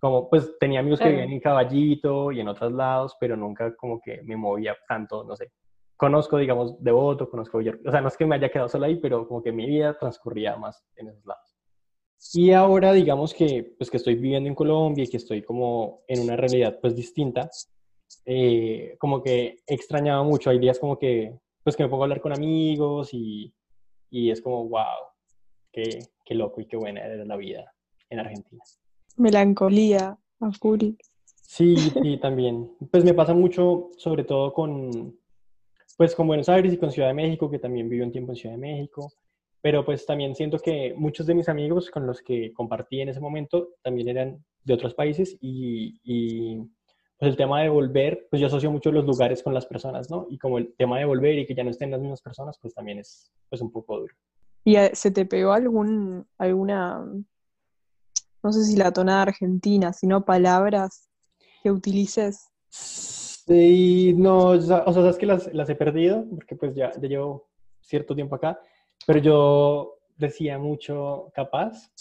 Como, 0.00 0.28
pues 0.28 0.58
tenía 0.58 0.80
amigos 0.80 1.00
que 1.00 1.08
vivían 1.08 1.30
en 1.30 1.40
Caballito 1.40 2.32
y 2.32 2.40
en 2.40 2.48
otros 2.48 2.72
lados, 2.72 3.16
pero 3.20 3.36
nunca 3.36 3.74
como 3.76 4.00
que 4.00 4.22
me 4.22 4.36
movía 4.36 4.74
tanto, 4.88 5.22
no 5.24 5.36
sé. 5.36 5.52
Conozco, 5.96 6.38
digamos, 6.38 6.82
Devoto, 6.82 7.30
conozco 7.30 7.58
o 7.58 7.90
sea, 7.90 8.00
no 8.00 8.08
es 8.08 8.16
que 8.16 8.26
me 8.26 8.36
haya 8.36 8.50
quedado 8.50 8.68
solo 8.68 8.86
ahí, 8.86 8.96
pero 8.96 9.26
como 9.28 9.42
que 9.42 9.52
mi 9.52 9.66
vida 9.66 9.98
transcurría 9.98 10.56
más 10.56 10.82
en 10.96 11.08
esos 11.08 11.24
lados. 11.24 11.56
Y 12.32 12.52
ahora, 12.52 12.92
digamos 12.92 13.34
que, 13.34 13.74
pues 13.78 13.90
que 13.90 13.98
estoy 13.98 14.14
viviendo 14.14 14.48
en 14.48 14.54
Colombia 14.54 15.04
y 15.04 15.08
que 15.08 15.18
estoy 15.18 15.42
como 15.42 16.02
en 16.08 16.20
una 16.20 16.36
realidad 16.36 16.78
pues 16.80 16.96
distinta, 16.96 17.50
eh, 18.24 18.96
como 18.98 19.22
que 19.22 19.58
extrañaba 19.66 20.22
mucho. 20.22 20.50
Hay 20.50 20.58
días 20.58 20.78
como 20.78 20.98
que, 20.98 21.38
pues 21.62 21.76
que 21.76 21.82
me 21.82 21.88
pongo 21.88 22.02
a 22.02 22.06
hablar 22.06 22.20
con 22.20 22.32
amigos 22.32 23.10
y 23.12 23.52
y 24.10 24.30
es 24.30 24.40
como, 24.40 24.68
wow, 24.68 24.84
qué, 25.72 26.34
loco 26.34 26.60
y 26.60 26.66
qué 26.66 26.76
buena 26.76 27.04
era 27.04 27.24
la 27.24 27.36
vida 27.36 27.72
en 28.10 28.20
Argentina. 28.20 28.62
Melancolía, 29.16 30.18
a 30.40 30.52
full. 30.52 30.94
Sí, 31.42 31.76
sí, 31.76 32.16
también. 32.20 32.70
Pues 32.90 33.04
me 33.04 33.14
pasa 33.14 33.34
mucho, 33.34 33.90
sobre 33.96 34.24
todo 34.24 34.52
con, 34.52 35.18
pues 35.96 36.14
con 36.14 36.26
Buenos 36.26 36.48
Aires 36.48 36.72
y 36.72 36.78
con 36.78 36.92
Ciudad 36.92 37.08
de 37.08 37.14
México, 37.14 37.50
que 37.50 37.58
también 37.58 37.88
viví 37.88 38.02
un 38.02 38.12
tiempo 38.12 38.32
en 38.32 38.36
Ciudad 38.36 38.54
de 38.54 38.60
México. 38.60 39.12
Pero 39.62 39.84
pues 39.84 40.06
también 40.06 40.34
siento 40.34 40.58
que 40.58 40.94
muchos 40.96 41.26
de 41.26 41.34
mis 41.34 41.48
amigos 41.48 41.90
con 41.90 42.06
los 42.06 42.22
que 42.22 42.52
compartí 42.52 43.00
en 43.00 43.08
ese 43.08 43.20
momento 43.20 43.70
también 43.82 44.08
eran 44.08 44.44
de 44.62 44.74
otros 44.74 44.94
países 44.94 45.36
y, 45.40 45.98
y 46.04 46.60
pues 47.18 47.30
el 47.30 47.36
tema 47.36 47.62
de 47.62 47.68
volver, 47.68 48.26
pues 48.30 48.40
yo 48.40 48.46
asocio 48.46 48.70
mucho 48.70 48.92
los 48.92 49.04
lugares 49.04 49.42
con 49.42 49.54
las 49.54 49.66
personas, 49.66 50.10
¿no? 50.10 50.26
Y 50.28 50.38
como 50.38 50.58
el 50.58 50.74
tema 50.76 50.98
de 50.98 51.06
volver 51.06 51.38
y 51.38 51.46
que 51.46 51.54
ya 51.54 51.64
no 51.64 51.70
estén 51.70 51.90
las 51.90 52.00
mismas 52.00 52.20
personas, 52.20 52.58
pues 52.60 52.74
también 52.74 52.98
es 52.98 53.32
pues 53.48 53.62
un 53.62 53.72
poco 53.72 54.00
duro. 54.00 54.14
¿Y 54.64 54.76
eh, 54.76 54.90
se 54.94 55.10
te 55.10 55.24
pegó 55.24 55.52
algún, 55.52 56.26
alguna, 56.36 57.04
no 58.42 58.52
sé 58.52 58.64
si 58.64 58.76
la 58.76 58.92
tonada 58.92 59.22
argentina, 59.22 59.92
sino 59.92 60.24
palabras 60.24 61.08
que 61.62 61.70
utilices? 61.70 62.50
Sí, 62.68 64.12
no, 64.14 64.48
o 64.48 64.60
sea, 64.60 64.84
sabes 64.92 65.16
que 65.16 65.26
las, 65.26 65.52
las 65.54 65.70
he 65.70 65.76
perdido, 65.76 66.26
porque 66.34 66.56
pues 66.56 66.74
ya, 66.74 66.92
ya 67.00 67.08
llevo 67.08 67.48
cierto 67.80 68.14
tiempo 68.14 68.34
acá, 68.34 68.60
pero 69.06 69.20
yo 69.20 69.98
decía 70.16 70.58
mucho 70.58 71.30
capaz, 71.34 71.92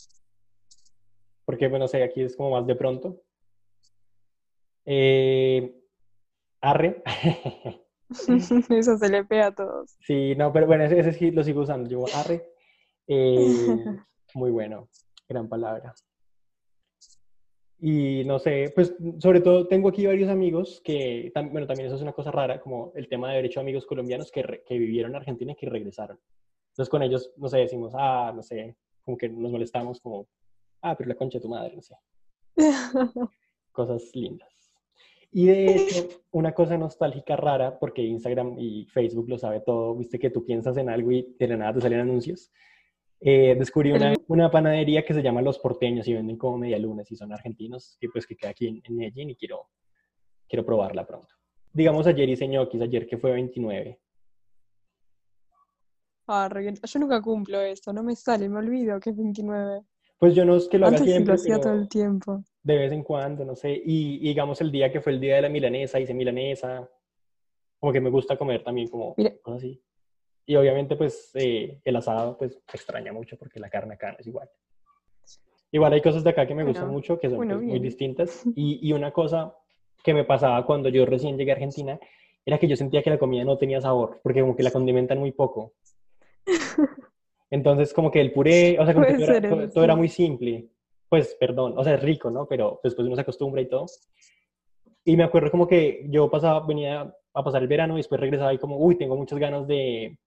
porque 1.46 1.68
bueno, 1.68 1.88
sé, 1.88 2.04
aquí 2.04 2.24
es 2.24 2.36
como 2.36 2.50
más 2.50 2.66
de 2.66 2.76
pronto. 2.76 3.22
Eh, 4.86 5.76
arre. 6.62 7.04
Eso 8.10 8.98
se 8.98 9.10
le 9.10 9.24
pega 9.26 9.48
a 9.48 9.56
todos. 9.56 9.96
Sí, 10.00 10.36
no, 10.36 10.54
pero 10.54 10.68
bueno, 10.68 10.84
ese, 10.84 11.12
sí 11.14 11.32
lo 11.32 11.44
sigo 11.44 11.62
usando. 11.62 11.90
Yo 11.90 12.06
arre. 12.16 12.46
Eh, 13.08 13.78
muy 14.36 14.52
bueno, 14.52 14.90
gran 15.28 15.48
palabra. 15.50 15.94
Y 17.80 18.24
no 18.26 18.40
sé, 18.40 18.72
pues 18.74 18.96
sobre 19.20 19.42
todo 19.42 19.68
tengo 19.68 19.90
aquí 19.90 20.06
varios 20.06 20.30
amigos 20.30 20.82
que, 20.84 21.32
bueno, 21.52 21.68
también 21.68 21.88
eso 21.88 21.96
es 21.96 22.02
una 22.02 22.14
cosa 22.14 22.32
rara, 22.32 22.62
como 22.62 22.92
el 22.96 23.08
tema 23.10 23.30
de 23.30 23.36
derecho 23.36 23.60
a 23.60 23.64
amigos 23.64 23.86
colombianos 23.86 24.32
que, 24.32 24.64
que 24.66 24.78
vivieron 24.78 25.12
en 25.12 25.18
Argentina 25.18 25.52
y 25.52 25.56
que 25.56 25.70
regresaron. 25.70 26.20
Entonces 26.70 26.90
con 26.90 27.04
ellos, 27.04 27.32
no 27.38 27.48
sé, 27.48 27.60
decimos, 27.60 27.94
ah, 27.96 28.32
no 28.36 28.42
sé, 28.42 28.76
como 29.04 29.18
que 29.18 29.30
nos 29.30 29.52
molestamos 29.52 30.00
como, 30.00 30.28
ah, 30.82 30.96
pero 30.98 31.10
la 31.10 31.16
concha 31.16 31.38
de 31.38 31.44
tu 31.44 31.50
madre, 31.50 31.76
no 31.76 31.82
sé. 31.82 31.96
Cosas 33.72 34.10
lindas. 34.14 34.55
Y 35.38 35.48
de 35.48 35.66
hecho, 35.66 36.08
una 36.32 36.54
cosa 36.54 36.78
nostálgica 36.78 37.36
rara, 37.36 37.78
porque 37.78 38.02
Instagram 38.02 38.58
y 38.58 38.86
Facebook 38.86 39.28
lo 39.28 39.38
sabe 39.38 39.60
todo, 39.60 39.94
viste 39.94 40.18
que 40.18 40.30
tú 40.30 40.46
piensas 40.46 40.78
en 40.78 40.90
algo 40.90 41.12
y 41.12 41.36
de 41.38 41.48
la 41.50 41.58
nada 41.58 41.74
te 41.74 41.82
salen 41.82 42.00
anuncios. 42.00 42.54
Eh, 43.20 43.54
descubrí 43.60 43.92
una, 43.92 44.14
una, 44.28 44.50
panadería 44.50 45.04
que 45.04 45.14
se 45.14 45.22
llama 45.22 45.42
Los 45.42 45.60
Porteños 45.60 46.08
y 46.08 46.14
venden 46.14 46.38
como 46.38 46.58
media 46.58 46.80
lunes 46.80 47.12
y 47.12 47.18
son 47.18 47.34
argentinos, 47.34 47.98
que 48.00 48.08
pues 48.08 48.26
que 48.26 48.38
queda 48.38 48.52
aquí 48.52 48.82
en, 48.82 48.96
Medellín 48.96 49.30
y 49.32 49.36
quiero, 49.36 49.68
quiero 50.48 50.66
probarla 50.66 51.06
pronto. 51.06 51.36
Digamos 51.74 52.08
ayer 52.08 52.30
hice 52.30 52.48
ñoquis, 52.48 52.82
ayer 52.82 53.06
que 53.06 53.18
fue 53.18 53.34
29. 53.34 54.00
Ah, 56.30 56.50
yo 56.64 57.00
nunca 57.02 57.22
cumplo 57.22 57.60
esto, 57.60 57.92
no 57.92 58.04
me 58.04 58.16
sale, 58.16 58.48
me 58.48 58.60
olvido 58.60 59.02
que 59.02 59.10
es 59.10 59.18
29. 59.18 59.82
Pues 60.18 60.34
yo 60.34 60.46
no 60.46 60.56
es 60.56 60.68
que 60.68 60.78
lo 60.78 60.88
haga 60.88 60.98
siempre, 60.98 61.26
lo 61.26 61.34
hacía 61.34 61.60
todo 61.60 61.74
el 61.74 61.90
tiempo. 61.90 62.44
De 62.64 62.78
vez 62.78 62.92
en 62.92 63.04
cuando, 63.04 63.44
no 63.46 63.56
sé. 63.56 63.82
Y, 63.86 64.20
digamos 64.20 64.62
el 64.62 64.72
día 64.72 64.92
que 64.92 65.02
fue 65.02 65.14
el 65.14 65.20
día 65.20 65.36
de 65.36 65.44
la 65.44 65.50
milanesa, 65.50 66.00
hice 66.00 66.14
milanesa. 66.14 66.90
Como 67.80 67.92
que 67.92 68.02
me 68.02 68.10
gusta 68.10 68.38
comer 68.38 68.64
también 68.64 68.88
como 68.88 69.16
cosas 69.44 69.58
así. 69.58 69.82
Y 70.48 70.56
obviamente 70.56 70.96
pues 70.96 71.32
eh, 71.36 71.80
el 71.84 71.96
asado 71.96 72.38
pues 72.38 72.60
extraña 72.72 73.12
mucho 73.12 73.38
porque 73.38 73.60
la 73.60 73.70
carne 73.70 73.96
acá 73.96 74.12
no 74.12 74.18
es 74.20 74.28
igual. 74.28 74.50
Igual 75.72 75.94
hay 75.94 76.02
cosas 76.02 76.24
de 76.24 76.30
acá 76.30 76.48
que 76.48 76.56
me 76.56 76.64
gustan 76.64 76.90
mucho, 76.90 77.20
que 77.20 77.30
son 77.30 77.38
pues, 77.38 77.62
muy 77.62 77.80
distintas. 77.80 78.44
Y, 78.56 78.88
y 78.88 78.94
una 78.94 79.12
cosa 79.12 79.56
que 80.04 80.14
me 80.14 80.24
pasaba 80.24 80.66
cuando 80.66 80.88
yo 80.90 81.06
recién 81.06 81.38
llegué 81.38 81.52
a 81.52 81.56
Argentina 81.56 82.00
era 82.46 82.60
que 82.60 82.68
yo 82.68 82.76
sentía 82.76 83.02
que 83.02 83.10
la 83.10 83.18
comida 83.18 83.44
no 83.44 83.58
tenía 83.58 83.82
sabor, 83.82 84.20
porque 84.22 84.42
como 84.42 84.56
que 84.56 84.64
la 84.64 84.72
condimentan 84.72 85.20
muy 85.20 85.32
poco. 85.32 85.74
Entonces, 87.56 87.94
como 87.94 88.12
que 88.12 88.20
el 88.20 88.34
puré, 88.34 88.78
o 88.78 88.84
sea, 88.84 88.94
como 88.94 89.06
que 89.06 89.70
todo 89.74 89.84
era, 89.86 89.96
muy 89.96 90.10
simple. 90.10 90.68
Pues, 91.08 91.38
perdón, 91.40 91.74
o 91.78 91.86
sea, 91.86 91.94
es 91.94 92.04
rico, 92.04 92.30
¿no? 92.30 92.46
Pero 92.48 92.82
después 92.84 93.08
uno 93.08 93.16
se 93.16 93.22
acostumbra 93.22 93.62
y 93.62 93.70
todo. 93.70 93.86
Y 95.06 95.16
me 95.16 95.24
acuerdo 95.24 95.52
como 95.52 95.66
que 95.66 96.06
yo 96.10 96.30
pasaba, 96.30 96.68
venía 96.68 97.16
a 97.34 97.44
pasar 97.46 97.62
el 97.62 97.70
verano 97.70 97.94
y 97.94 97.98
después 97.98 98.20
regresaba 98.20 98.54
y 98.54 98.58
como, 98.58 98.78
uy, 98.78 98.98
tengo 98.98 99.16
muchas 99.16 99.40
ganas 99.40 99.66
de, 99.68 100.18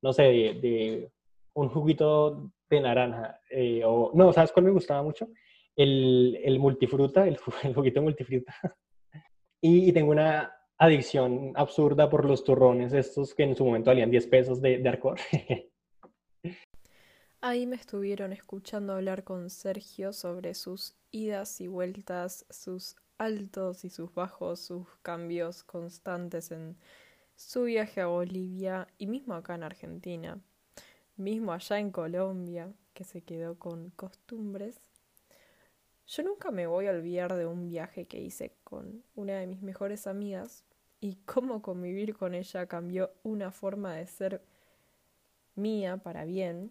no 0.00 0.12
sé, 0.12 0.22
de, 0.22 1.10
un 1.54 1.70
juguito 1.70 2.52
de 2.68 2.80
naranja. 2.80 3.40
Eh, 3.50 3.82
o, 3.84 4.12
no, 4.14 4.32
¿sabes 4.32 4.52
cuál 4.52 4.66
me 4.66 4.70
gustaba 4.70 5.02
mucho? 5.02 5.26
El, 5.74 6.38
el 6.44 6.60
multifruta, 6.60 7.26
el, 7.26 7.36
el 7.64 7.74
juguito 7.74 8.00
multifruta. 8.00 8.54
y, 9.60 9.88
y, 9.88 9.92
tengo 9.92 10.12
una 10.12 10.54
adicción 10.78 11.50
absurda 11.56 12.08
por 12.08 12.24
los 12.24 12.44
turrones 12.44 12.92
estos 12.92 13.34
que 13.34 13.42
en 13.42 13.56
su 13.56 13.64
momento 13.64 13.90
valían 13.90 14.12
10 14.12 14.26
pesos 14.28 14.62
de, 14.62 14.78
de 14.78 14.88
Arcor. 14.88 15.18
Ahí 17.42 17.66
me 17.66 17.76
estuvieron 17.76 18.34
escuchando 18.34 18.92
hablar 18.92 19.24
con 19.24 19.48
Sergio 19.48 20.12
sobre 20.12 20.52
sus 20.52 20.94
idas 21.10 21.62
y 21.62 21.68
vueltas, 21.68 22.44
sus 22.50 22.96
altos 23.16 23.82
y 23.86 23.88
sus 23.88 24.12
bajos, 24.12 24.60
sus 24.60 24.86
cambios 25.00 25.64
constantes 25.64 26.50
en 26.50 26.76
su 27.36 27.62
viaje 27.62 28.02
a 28.02 28.08
Bolivia 28.08 28.88
y 28.98 29.06
mismo 29.06 29.32
acá 29.32 29.54
en 29.54 29.62
Argentina, 29.62 30.38
mismo 31.16 31.54
allá 31.54 31.78
en 31.78 31.90
Colombia, 31.90 32.74
que 32.92 33.04
se 33.04 33.22
quedó 33.22 33.58
con 33.58 33.88
costumbres. 33.92 34.78
Yo 36.08 36.22
nunca 36.22 36.50
me 36.50 36.66
voy 36.66 36.88
a 36.88 36.90
olvidar 36.90 37.34
de 37.36 37.46
un 37.46 37.70
viaje 37.70 38.06
que 38.06 38.20
hice 38.20 38.52
con 38.64 39.02
una 39.14 39.38
de 39.38 39.46
mis 39.46 39.62
mejores 39.62 40.06
amigas 40.06 40.62
y 41.00 41.16
cómo 41.24 41.62
convivir 41.62 42.14
con 42.14 42.34
ella 42.34 42.66
cambió 42.66 43.14
una 43.22 43.50
forma 43.50 43.94
de 43.94 44.06
ser 44.06 44.42
mía 45.54 45.96
para 45.96 46.26
bien 46.26 46.70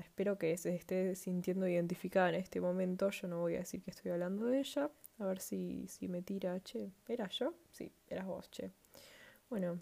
espero 0.00 0.38
que 0.38 0.56
se 0.56 0.74
esté 0.74 1.14
sintiendo 1.14 1.68
identificada 1.68 2.30
en 2.30 2.36
este 2.36 2.60
momento. 2.60 3.10
Yo 3.10 3.28
no 3.28 3.40
voy 3.40 3.54
a 3.56 3.58
decir 3.58 3.82
que 3.82 3.90
estoy 3.90 4.12
hablando 4.12 4.46
de 4.46 4.60
ella. 4.60 4.90
A 5.18 5.26
ver 5.26 5.40
si, 5.40 5.86
si 5.88 6.08
me 6.08 6.22
tira, 6.22 6.60
che, 6.60 6.92
¿era 7.08 7.28
yo? 7.28 7.54
Sí, 7.70 7.92
eras 8.08 8.26
vos, 8.26 8.50
che. 8.50 8.72
Bueno, 9.48 9.80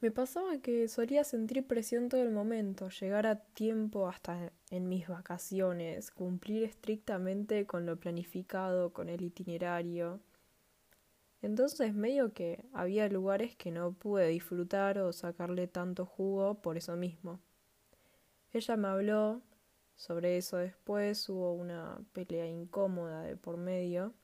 me 0.00 0.10
pasaba 0.10 0.58
que 0.58 0.88
solía 0.88 1.24
sentir 1.24 1.66
presión 1.66 2.08
todo 2.08 2.22
el 2.22 2.30
momento, 2.30 2.90
llegar 2.90 3.26
a 3.26 3.36
tiempo 3.36 4.08
hasta 4.08 4.52
en 4.70 4.88
mis 4.88 5.08
vacaciones, 5.08 6.10
cumplir 6.10 6.64
estrictamente 6.64 7.66
con 7.66 7.86
lo 7.86 7.96
planificado, 7.96 8.92
con 8.92 9.08
el 9.08 9.22
itinerario. 9.22 10.20
Entonces 11.40 11.94
medio 11.94 12.32
que 12.34 12.64
había 12.72 13.08
lugares 13.08 13.56
que 13.56 13.70
no 13.70 13.92
pude 13.92 14.28
disfrutar 14.28 14.98
o 14.98 15.12
sacarle 15.12 15.66
tanto 15.66 16.04
jugo 16.04 16.60
por 16.60 16.76
eso 16.76 16.96
mismo. 16.96 17.40
Ella 18.56 18.78
me 18.78 18.88
habló 18.88 19.42
sobre 19.96 20.38
eso 20.38 20.56
después, 20.56 21.28
hubo 21.28 21.52
una 21.52 22.00
pelea 22.14 22.46
incómoda 22.46 23.20
de 23.20 23.36
por 23.36 23.58
medio, 23.58 24.14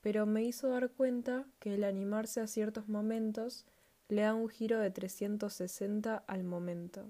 pero 0.00 0.26
me 0.26 0.42
hizo 0.42 0.70
dar 0.70 0.90
cuenta 0.90 1.46
que 1.60 1.74
el 1.74 1.84
animarse 1.84 2.40
a 2.40 2.48
ciertos 2.48 2.88
momentos 2.88 3.66
le 4.08 4.22
da 4.22 4.34
un 4.34 4.48
giro 4.48 4.80
de 4.80 4.90
360 4.90 6.16
al 6.16 6.42
momento. 6.42 7.06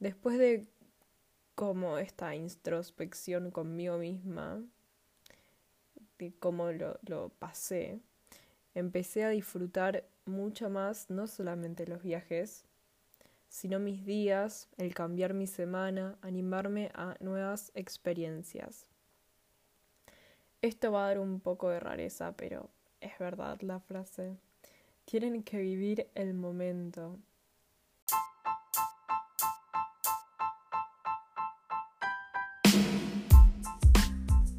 Después 0.00 0.36
de 0.36 0.66
como 1.54 1.96
esta 1.96 2.34
introspección 2.34 3.50
conmigo 3.50 3.96
misma, 3.96 4.62
de 6.18 6.34
cómo 6.38 6.72
lo, 6.72 6.98
lo 7.06 7.30
pasé, 7.38 8.02
empecé 8.74 9.24
a 9.24 9.30
disfrutar 9.30 10.06
mucho 10.26 10.68
más 10.68 11.08
no 11.08 11.26
solamente 11.26 11.86
los 11.86 12.02
viajes, 12.02 12.67
sino 13.48 13.78
mis 13.78 14.04
días, 14.04 14.68
el 14.76 14.94
cambiar 14.94 15.34
mi 15.34 15.46
semana, 15.46 16.18
animarme 16.22 16.90
a 16.94 17.16
nuevas 17.20 17.72
experiencias. 17.74 18.86
Esto 20.60 20.92
va 20.92 21.04
a 21.04 21.08
dar 21.08 21.18
un 21.20 21.40
poco 21.40 21.70
de 21.70 21.80
rareza, 21.80 22.32
pero 22.32 22.68
es 23.00 23.18
verdad 23.18 23.60
la 23.60 23.80
frase. 23.80 24.36
Tienen 25.04 25.42
que 25.42 25.58
vivir 25.58 26.08
el 26.14 26.34
momento. 26.34 27.18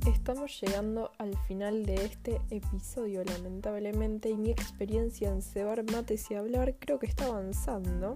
Estamos 0.06 0.62
llegando 0.62 1.12
al 1.18 1.36
final 1.48 1.86
de 1.86 2.06
este 2.06 2.40
episodio, 2.52 3.24
lamentablemente, 3.24 4.30
y 4.30 4.38
mi 4.38 4.52
experiencia 4.52 5.30
en 5.30 5.42
cebar 5.42 5.84
mates 5.92 6.30
y 6.30 6.36
hablar 6.36 6.76
creo 6.80 7.00
que 7.00 7.08
está 7.08 7.26
avanzando. 7.26 8.16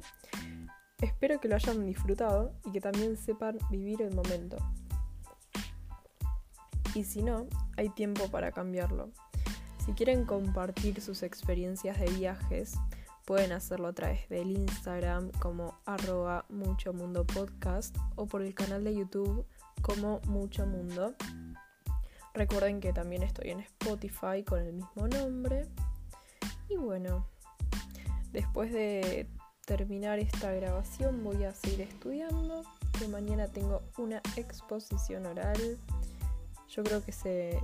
Espero 1.03 1.37
que 1.41 1.49
lo 1.49 1.55
hayan 1.55 1.85
disfrutado 1.85 2.53
y 2.63 2.71
que 2.71 2.79
también 2.79 3.17
sepan 3.17 3.57
vivir 3.69 4.01
el 4.01 4.15
momento. 4.15 4.55
Y 6.95 7.03
si 7.03 7.21
no, 7.21 7.45
hay 7.75 7.89
tiempo 7.89 8.29
para 8.29 8.53
cambiarlo. 8.53 9.09
Si 9.85 9.91
quieren 9.91 10.23
compartir 10.23 11.01
sus 11.01 11.21
experiencias 11.21 11.99
de 11.99 12.05
viajes, 12.05 12.75
pueden 13.25 13.51
hacerlo 13.51 13.89
a 13.89 13.93
través 13.93 14.29
del 14.29 14.51
Instagram 14.51 15.29
como 15.39 15.77
arroba 15.85 16.45
mucho 16.47 16.93
mundo 16.93 17.25
podcast 17.25 17.93
o 18.15 18.25
por 18.25 18.41
el 18.41 18.55
canal 18.55 18.85
de 18.85 18.95
YouTube 18.95 19.45
como 19.81 20.21
mucho 20.27 20.65
mundo. 20.65 21.15
Recuerden 22.33 22.79
que 22.79 22.93
también 22.93 23.23
estoy 23.23 23.49
en 23.49 23.59
Spotify 23.59 24.41
con 24.47 24.61
el 24.61 24.71
mismo 24.71 25.09
nombre. 25.09 25.67
Y 26.69 26.77
bueno, 26.77 27.27
después 28.31 28.71
de 28.71 29.27
terminar 29.65 30.19
esta 30.19 30.51
grabación 30.51 31.23
voy 31.23 31.43
a 31.43 31.53
seguir 31.53 31.81
estudiando, 31.81 32.63
que 32.97 33.07
mañana 33.07 33.47
tengo 33.47 33.81
una 33.97 34.21
exposición 34.35 35.25
oral. 35.25 35.77
Yo 36.69 36.83
creo 36.83 37.03
que 37.03 37.11
se, 37.11 37.59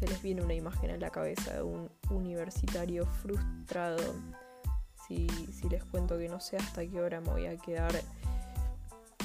les 0.00 0.22
viene 0.22 0.42
una 0.42 0.54
imagen 0.54 0.90
a 0.90 0.96
la 0.96 1.10
cabeza 1.10 1.54
de 1.54 1.62
un 1.62 1.90
universitario 2.10 3.06
frustrado. 3.06 4.14
Si, 5.06 5.28
si 5.52 5.68
les 5.68 5.84
cuento 5.84 6.18
que 6.18 6.28
no 6.28 6.40
sé 6.40 6.56
hasta 6.56 6.86
qué 6.86 7.00
hora 7.00 7.20
me 7.20 7.30
voy 7.30 7.46
a 7.46 7.56
quedar 7.56 7.92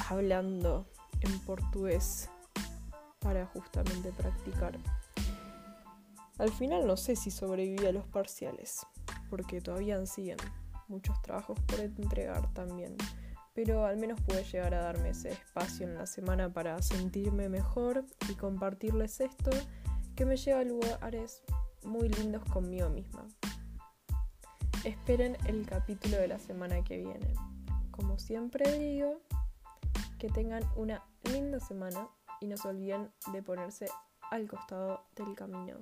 hablando 0.10 0.86
en 1.22 1.40
portugués 1.40 2.30
para 3.20 3.46
justamente 3.48 4.12
practicar. 4.12 4.78
Al 6.38 6.52
final 6.52 6.88
no 6.88 6.96
sé 6.96 7.16
si 7.16 7.32
sobreviví 7.32 7.86
a 7.86 7.92
los 7.92 8.06
parciales, 8.06 8.86
porque 9.30 9.62
todavía 9.62 10.06
siguen 10.06 10.38
muchos 10.90 11.22
trabajos 11.22 11.60
por 11.62 11.80
entregar 11.80 12.52
también. 12.54 12.96
Pero 13.54 13.86
al 13.86 13.98
menos 13.98 14.20
pude 14.22 14.44
llegar 14.44 14.74
a 14.74 14.82
darme 14.82 15.10
ese 15.10 15.30
espacio 15.30 15.88
en 15.88 15.96
la 15.96 16.06
semana 16.06 16.52
para 16.52 16.82
sentirme 16.82 17.50
mejor 17.50 18.06
y 18.30 18.36
compartirles 18.36 19.20
esto 19.20 19.52
que 20.16 20.26
me 20.26 20.38
lleva 20.38 20.60
a 20.60 20.64
lugares 20.64 21.44
muy 21.84 22.10
lindos 22.10 22.44
conmigo 22.46 22.90
misma. 22.90 23.28
Esperen 24.84 25.38
el 25.46 25.66
capítulo 25.66 26.18
de 26.18 26.28
la 26.28 26.40
semana 26.40 26.84
que 26.84 26.98
viene. 26.98 27.34
Como 27.92 28.18
siempre 28.18 28.80
digo, 28.80 29.22
que 30.20 30.30
tengan 30.30 30.64
una 30.76 31.04
linda 31.24 31.60
semana 31.60 32.08
y 32.42 32.48
no 32.48 32.58
se 32.58 32.68
olviden 32.68 33.12
de 33.34 33.42
ponerse 33.42 33.88
al 34.32 34.48
costado 34.48 35.06
del 35.16 35.36
camino. 35.36 35.80